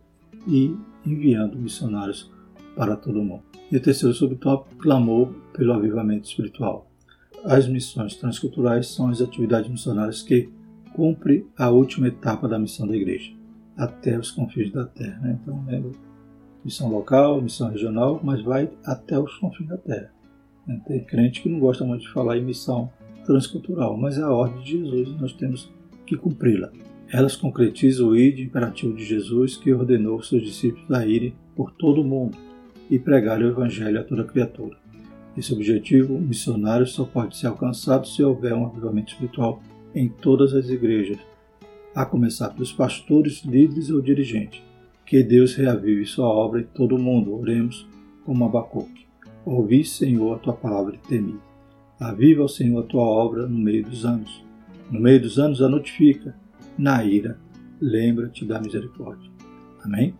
e 0.47 0.75
enviando 1.05 1.57
missionários 1.57 2.29
para 2.75 2.97
todo 2.97 3.23
mundo. 3.23 3.43
E 3.71 3.77
o 3.77 3.81
terceiro 3.81 4.13
subtópico, 4.13 4.75
clamou 4.77 5.33
pelo 5.53 5.71
avivamento 5.71 6.27
espiritual. 6.27 6.89
As 7.45 7.67
missões 7.67 8.15
transculturais 8.15 8.87
são 8.87 9.07
as 9.09 9.21
atividades 9.21 9.69
missionárias 9.69 10.23
que 10.23 10.49
cumprem 10.93 11.45
a 11.55 11.69
última 11.69 12.07
etapa 12.07 12.47
da 12.47 12.57
missão 12.57 12.87
da 12.87 12.95
igreja, 12.95 13.31
até 13.77 14.17
os 14.17 14.31
confins 14.31 14.71
da 14.71 14.85
terra. 14.85 15.19
Né? 15.19 15.39
Então, 15.41 15.63
lembra, 15.65 15.91
missão 16.63 16.89
local, 16.89 17.39
missão 17.39 17.69
regional, 17.69 18.19
mas 18.23 18.41
vai 18.41 18.69
até 18.83 19.17
os 19.19 19.37
confins 19.37 19.67
da 19.67 19.77
terra. 19.77 20.11
Né? 20.65 20.81
Tem 20.87 21.03
crente 21.03 21.41
que 21.41 21.49
não 21.49 21.59
gosta 21.59 21.85
muito 21.85 22.01
de 22.01 22.11
falar 22.11 22.37
em 22.37 22.43
missão 22.43 22.91
transcultural, 23.25 23.97
mas 23.97 24.17
é 24.17 24.21
a 24.21 24.31
ordem 24.31 24.61
de 24.61 24.71
Jesus 24.71 25.09
e 25.09 25.21
nós 25.21 25.33
temos 25.33 25.71
que 26.05 26.15
cumpri-la. 26.15 26.71
Elas 27.11 27.35
concretizam 27.35 28.09
o 28.09 28.15
ide 28.15 28.43
imperativo 28.43 28.95
de 28.95 29.05
Jesus 29.05 29.57
que 29.57 29.73
ordenou 29.73 30.21
seus 30.21 30.43
discípulos 30.43 30.91
a 30.91 31.05
irem 31.05 31.33
por 31.55 31.71
todo 31.71 32.01
o 32.01 32.03
mundo 32.03 32.37
e 32.89 32.99
pregar 32.99 33.41
o 33.41 33.47
Evangelho 33.47 33.99
a 33.99 34.03
toda 34.03 34.23
criatura. 34.23 34.77
Esse 35.37 35.53
objetivo 35.53 36.17
missionário 36.19 36.87
só 36.87 37.03
pode 37.03 37.37
ser 37.37 37.47
alcançado 37.47 38.07
se 38.07 38.23
houver 38.23 38.53
um 38.53 38.65
avivamento 38.65 39.11
espiritual 39.11 39.61
em 39.93 40.07
todas 40.07 40.53
as 40.53 40.69
igrejas, 40.69 41.17
a 41.93 42.05
começar 42.05 42.49
pelos 42.49 42.71
pastores, 42.71 43.43
líderes 43.43 43.89
ou 43.89 44.01
dirigentes. 44.01 44.61
Que 45.05 45.23
Deus 45.23 45.55
reavive 45.55 46.05
sua 46.05 46.27
obra 46.27 46.61
em 46.61 46.65
todo 46.65 46.95
o 46.95 46.99
mundo. 46.99 47.37
Oremos 47.37 47.87
como 48.25 48.45
Abacuque. 48.45 49.05
Ouvi, 49.45 49.83
Senhor, 49.83 50.35
a 50.35 50.39
tua 50.39 50.53
palavra 50.53 50.95
e 50.95 51.07
temi. 51.07 51.35
Aviva, 51.99 52.41
ao 52.41 52.49
Senhor, 52.49 52.79
a 52.83 52.87
tua 52.87 53.03
obra 53.03 53.47
no 53.47 53.57
meio 53.57 53.85
dos 53.85 54.05
anos. 54.05 54.43
No 54.91 54.99
meio 54.99 55.21
dos 55.21 55.39
anos 55.39 55.61
a 55.61 55.69
notifica. 55.69 56.35
Na 56.77 57.03
ira, 57.03 57.39
lembra-te 57.79 58.45
da 58.45 58.59
misericórdia. 58.59 59.31
Amém? 59.83 60.13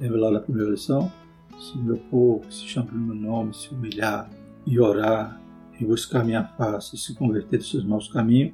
Lembra 0.00 0.20
lá 0.20 0.30
da 0.30 0.40
primeira 0.40 0.70
lição? 0.70 1.10
Se 1.58 1.76
meu 1.78 1.96
povo, 1.96 2.46
que 2.46 2.54
se 2.54 2.68
chama 2.68 2.86
pelo 2.86 3.00
meu 3.00 3.14
nome, 3.14 3.54
se 3.54 3.74
humilhar 3.74 4.30
e 4.66 4.78
orar 4.78 5.40
e 5.80 5.84
buscar 5.84 6.24
minha 6.24 6.44
face 6.44 6.94
e 6.94 6.98
se 6.98 7.14
converter 7.14 7.58
dos 7.58 7.70
seus 7.70 7.84
maus 7.84 8.08
caminhos, 8.08 8.52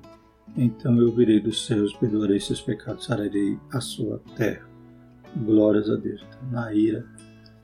então 0.56 0.96
eu 0.98 1.10
virei 1.12 1.40
dos 1.40 1.66
céus, 1.66 1.92
perdoarei 1.94 2.38
seus 2.38 2.60
pecados, 2.60 3.04
sararei 3.04 3.58
a 3.72 3.80
sua 3.80 4.20
terra. 4.36 4.68
Glórias 5.36 5.90
a 5.90 5.96
Deus. 5.96 6.24
Na 6.50 6.72
ira, 6.72 7.04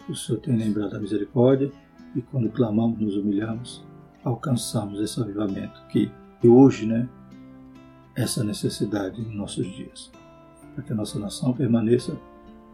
o 0.08 0.14
Senhor 0.14 0.40
tem 0.40 0.56
lembrado 0.56 0.90
da 0.90 1.00
misericórdia 1.00 1.70
e 2.16 2.22
quando 2.22 2.50
clamamos, 2.50 2.98
nos 2.98 3.16
humilhamos, 3.16 3.84
alcançamos 4.28 5.00
esse 5.00 5.20
avivamento 5.20 5.80
que 5.88 6.10
hoje, 6.44 6.86
né, 6.86 7.08
essa 8.14 8.44
necessidade 8.44 9.20
em 9.20 9.34
nossos 9.34 9.66
dias. 9.74 10.10
Para 10.74 10.84
que 10.84 10.92
a 10.92 10.96
nossa 10.96 11.18
nação 11.18 11.52
permaneça 11.52 12.16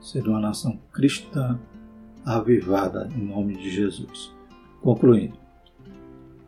sendo 0.01 0.31
uma 0.31 0.41
nação 0.41 0.79
cristã, 0.93 1.59
avivada 2.25 3.09
em 3.17 3.25
nome 3.25 3.57
de 3.57 3.71
Jesus. 3.71 4.33
Concluindo, 4.83 5.35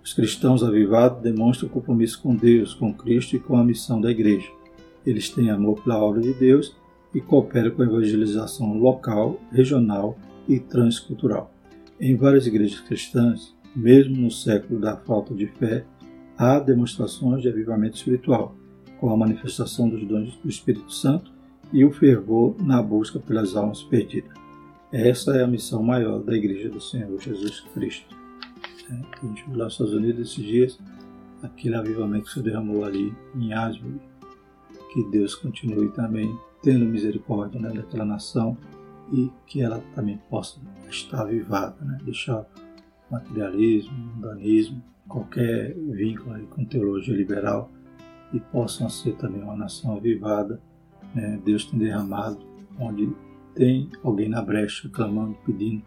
os 0.02 0.12
cristãos 0.12 0.62
avivados 0.62 1.22
demonstram 1.22 1.68
compromisso 1.68 2.20
com 2.22 2.34
Deus, 2.34 2.74
com 2.74 2.92
Cristo 2.92 3.36
e 3.36 3.40
com 3.40 3.56
a 3.56 3.64
missão 3.64 4.00
da 4.00 4.10
igreja. 4.10 4.48
Eles 5.04 5.30
têm 5.30 5.50
amor 5.50 5.82
pela 5.82 5.98
obra 5.98 6.20
de 6.20 6.34
Deus 6.34 6.76
e 7.14 7.20
cooperam 7.20 7.70
com 7.70 7.82
a 7.82 7.86
evangelização 7.86 8.78
local, 8.78 9.40
regional 9.50 10.18
e 10.46 10.60
transcultural. 10.60 11.50
Em 11.98 12.14
várias 12.14 12.46
igrejas 12.46 12.80
cristãs, 12.80 13.55
mesmo 13.76 14.16
no 14.16 14.30
século 14.30 14.80
da 14.80 14.96
falta 14.96 15.34
de 15.34 15.46
fé, 15.46 15.84
há 16.38 16.58
demonstrações 16.58 17.42
de 17.42 17.48
avivamento 17.48 17.96
espiritual, 17.96 18.56
com 18.98 19.10
a 19.10 19.16
manifestação 19.16 19.88
dos 19.88 20.02
dons 20.06 20.34
do 20.36 20.48
Espírito 20.48 20.90
Santo 20.90 21.30
e 21.72 21.84
o 21.84 21.92
fervor 21.92 22.56
na 22.58 22.82
busca 22.82 23.18
pelas 23.18 23.54
almas 23.54 23.82
perdidas. 23.82 24.32
Essa 24.90 25.36
é 25.36 25.42
a 25.42 25.46
missão 25.46 25.82
maior 25.82 26.22
da 26.22 26.34
Igreja 26.34 26.70
do 26.70 26.80
Senhor 26.80 27.20
Jesus 27.20 27.60
Cristo. 27.74 28.16
É, 28.90 28.94
a 28.94 29.26
gente 29.26 29.44
viu 29.46 29.58
lá 29.58 29.64
nos 29.64 29.74
Estados 29.74 29.92
Unidos 29.92 30.30
esses 30.30 30.44
dias, 30.44 30.78
aquele 31.42 31.74
avivamento 31.74 32.26
que 32.26 32.32
se 32.32 32.42
derramou 32.42 32.84
ali 32.84 33.12
em 33.34 33.52
Asbury. 33.52 34.00
Que 34.92 35.04
Deus 35.10 35.34
continue 35.34 35.90
também 35.90 36.34
tendo 36.62 36.86
misericórdia 36.86 37.60
né, 37.60 37.70
daquela 37.70 38.04
nação 38.04 38.56
e 39.12 39.30
que 39.46 39.60
ela 39.60 39.82
também 39.94 40.18
possa 40.30 40.58
estar 40.88 41.22
avivada, 41.22 41.76
né? 41.84 41.98
deixar 42.02 42.46
materialismo, 43.10 43.92
mundanismo, 43.92 44.82
qualquer 45.08 45.74
vínculo 45.74 46.46
com 46.48 46.64
teologia 46.64 47.14
liberal 47.14 47.70
e 48.32 48.40
possam 48.40 48.88
ser 48.88 49.12
também 49.16 49.42
uma 49.42 49.56
nação 49.56 49.96
avivada. 49.96 50.60
Né? 51.14 51.40
Deus 51.44 51.64
tem 51.64 51.78
derramado 51.78 52.38
onde 52.78 53.12
tem 53.54 53.88
alguém 54.02 54.28
na 54.28 54.42
brecha 54.42 54.88
clamando, 54.88 55.36
pedindo, 55.44 55.82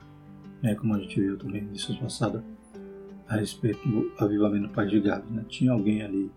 né, 0.61 0.73
como 0.75 0.95
a 0.95 0.99
gente 0.99 1.19
viu 1.19 1.37
também 1.37 1.61
na 1.61 1.71
lição 1.71 1.95
passada, 1.97 2.43
a 3.27 3.35
respeito 3.35 3.87
do 3.87 4.11
avivamento 4.17 4.67
do 4.67 4.73
País 4.73 4.89
de 4.89 4.99
Gales. 4.99 5.29
Né? 5.29 5.45
Tinha 5.47 5.71
alguém 5.71 6.01
ali 6.01 6.31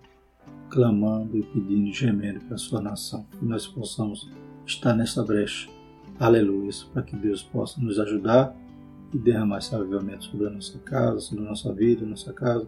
clamando 0.68 1.36
e 1.36 1.42
pedindo, 1.42 1.92
gemendo 1.92 2.40
para 2.40 2.56
a 2.56 2.58
sua 2.58 2.80
nação, 2.80 3.26
que 3.38 3.44
nós 3.44 3.66
possamos 3.66 4.30
estar 4.66 4.94
nessa 4.94 5.22
brecha. 5.24 5.70
Aleluia, 6.18 6.70
para 6.92 7.02
que 7.02 7.16
Deus 7.16 7.42
possa 7.42 7.80
nos 7.80 7.98
ajudar 7.98 8.54
e 9.12 9.18
derramar 9.18 9.60
avivamento 9.72 10.24
sobre 10.24 10.46
a 10.46 10.50
nossa 10.50 10.78
casa, 10.78 11.20
sobre 11.20 11.44
a 11.44 11.48
nossa 11.48 11.72
vida, 11.72 12.06
nossa 12.06 12.32
casa, 12.32 12.66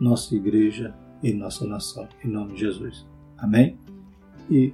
nossa 0.00 0.34
igreja 0.34 0.94
e 1.22 1.32
nossa 1.32 1.66
nação. 1.66 2.08
Em 2.24 2.28
nome 2.28 2.54
de 2.54 2.60
Jesus. 2.60 3.06
Amém? 3.38 3.76
E 4.50 4.72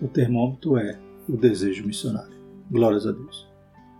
o 0.00 0.08
termômetro 0.08 0.76
é 0.76 0.98
o 1.28 1.36
desejo 1.36 1.86
missionário. 1.86 2.34
Glórias 2.70 3.06
a 3.06 3.12
Deus. 3.12 3.46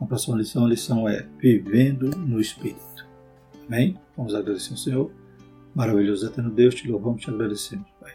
Na 0.01 0.07
próxima 0.07 0.37
lição, 0.37 0.67
a 0.67 0.69
lição 0.69 1.09
é 1.09 1.27
Vivendo 1.39 2.11
no 2.17 2.41
Espírito. 2.41 3.07
Amém? 3.67 3.97
Vamos 4.17 4.35
agradecer 4.35 4.73
ao 4.73 4.77
Senhor. 4.77 5.11
Maravilhoso 5.75 6.27
eterno 6.27 6.51
Deus, 6.51 6.75
te 6.75 6.89
louvamos, 6.89 7.23
te 7.23 7.31
agradecemos, 7.31 7.87
Pai. 8.01 8.13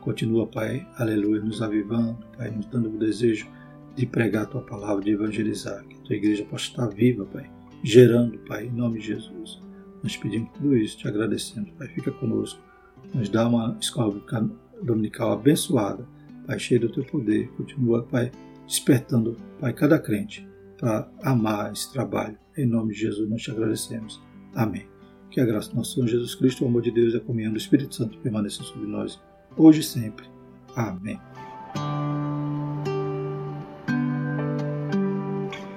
Continua, 0.00 0.46
Pai, 0.46 0.86
aleluia, 0.96 1.40
nos 1.40 1.62
avivando, 1.62 2.18
Pai, 2.36 2.50
nos 2.50 2.66
dando 2.66 2.88
o 2.88 2.98
desejo 2.98 3.46
de 3.94 4.06
pregar 4.06 4.44
a 4.44 4.46
Tua 4.46 4.62
palavra, 4.62 5.04
de 5.04 5.10
evangelizar, 5.10 5.84
que 5.84 5.96
a 5.96 6.00
Tua 6.00 6.16
igreja 6.16 6.44
possa 6.44 6.64
estar 6.64 6.88
viva, 6.88 7.24
Pai, 7.24 7.50
gerando, 7.84 8.38
Pai, 8.38 8.66
em 8.66 8.72
nome 8.72 8.98
de 8.98 9.08
Jesus. 9.08 9.60
Nós 10.02 10.16
pedimos 10.16 10.50
tudo 10.54 10.76
isso, 10.76 10.98
te 10.98 11.06
agradecendo, 11.06 11.70
Pai, 11.78 11.86
fica 11.88 12.10
conosco, 12.10 12.60
nos 13.12 13.28
dá 13.28 13.46
uma 13.46 13.76
escola 13.80 14.20
dominical 14.82 15.32
abençoada, 15.32 16.06
Pai, 16.46 16.58
cheia 16.58 16.80
do 16.80 16.88
Teu 16.88 17.04
poder, 17.04 17.48
continua, 17.52 18.02
Pai, 18.02 18.32
despertando, 18.66 19.36
Pai, 19.60 19.72
cada 19.72 19.98
crente 19.98 20.48
para 20.78 21.08
amar 21.22 21.72
esse 21.72 21.92
trabalho. 21.92 22.36
Em 22.56 22.66
nome 22.66 22.94
de 22.94 23.00
Jesus, 23.00 23.28
nós 23.28 23.42
te 23.42 23.50
agradecemos. 23.50 24.20
Amém. 24.54 24.86
Que 25.30 25.40
a 25.40 25.44
graça 25.44 25.70
do 25.70 25.76
nosso 25.76 25.94
Senhor 25.94 26.06
Jesus 26.06 26.34
Cristo, 26.34 26.64
o 26.64 26.68
amor 26.68 26.82
de 26.82 26.90
Deus 26.90 27.14
e 27.14 27.16
a 27.16 27.20
comunhão 27.20 27.52
do 27.52 27.58
Espírito 27.58 27.94
Santo 27.94 28.18
permaneçam 28.18 28.64
sobre 28.64 28.86
nós, 28.86 29.20
hoje 29.56 29.80
e 29.80 29.84
sempre. 29.84 30.26
Amém. 30.76 31.18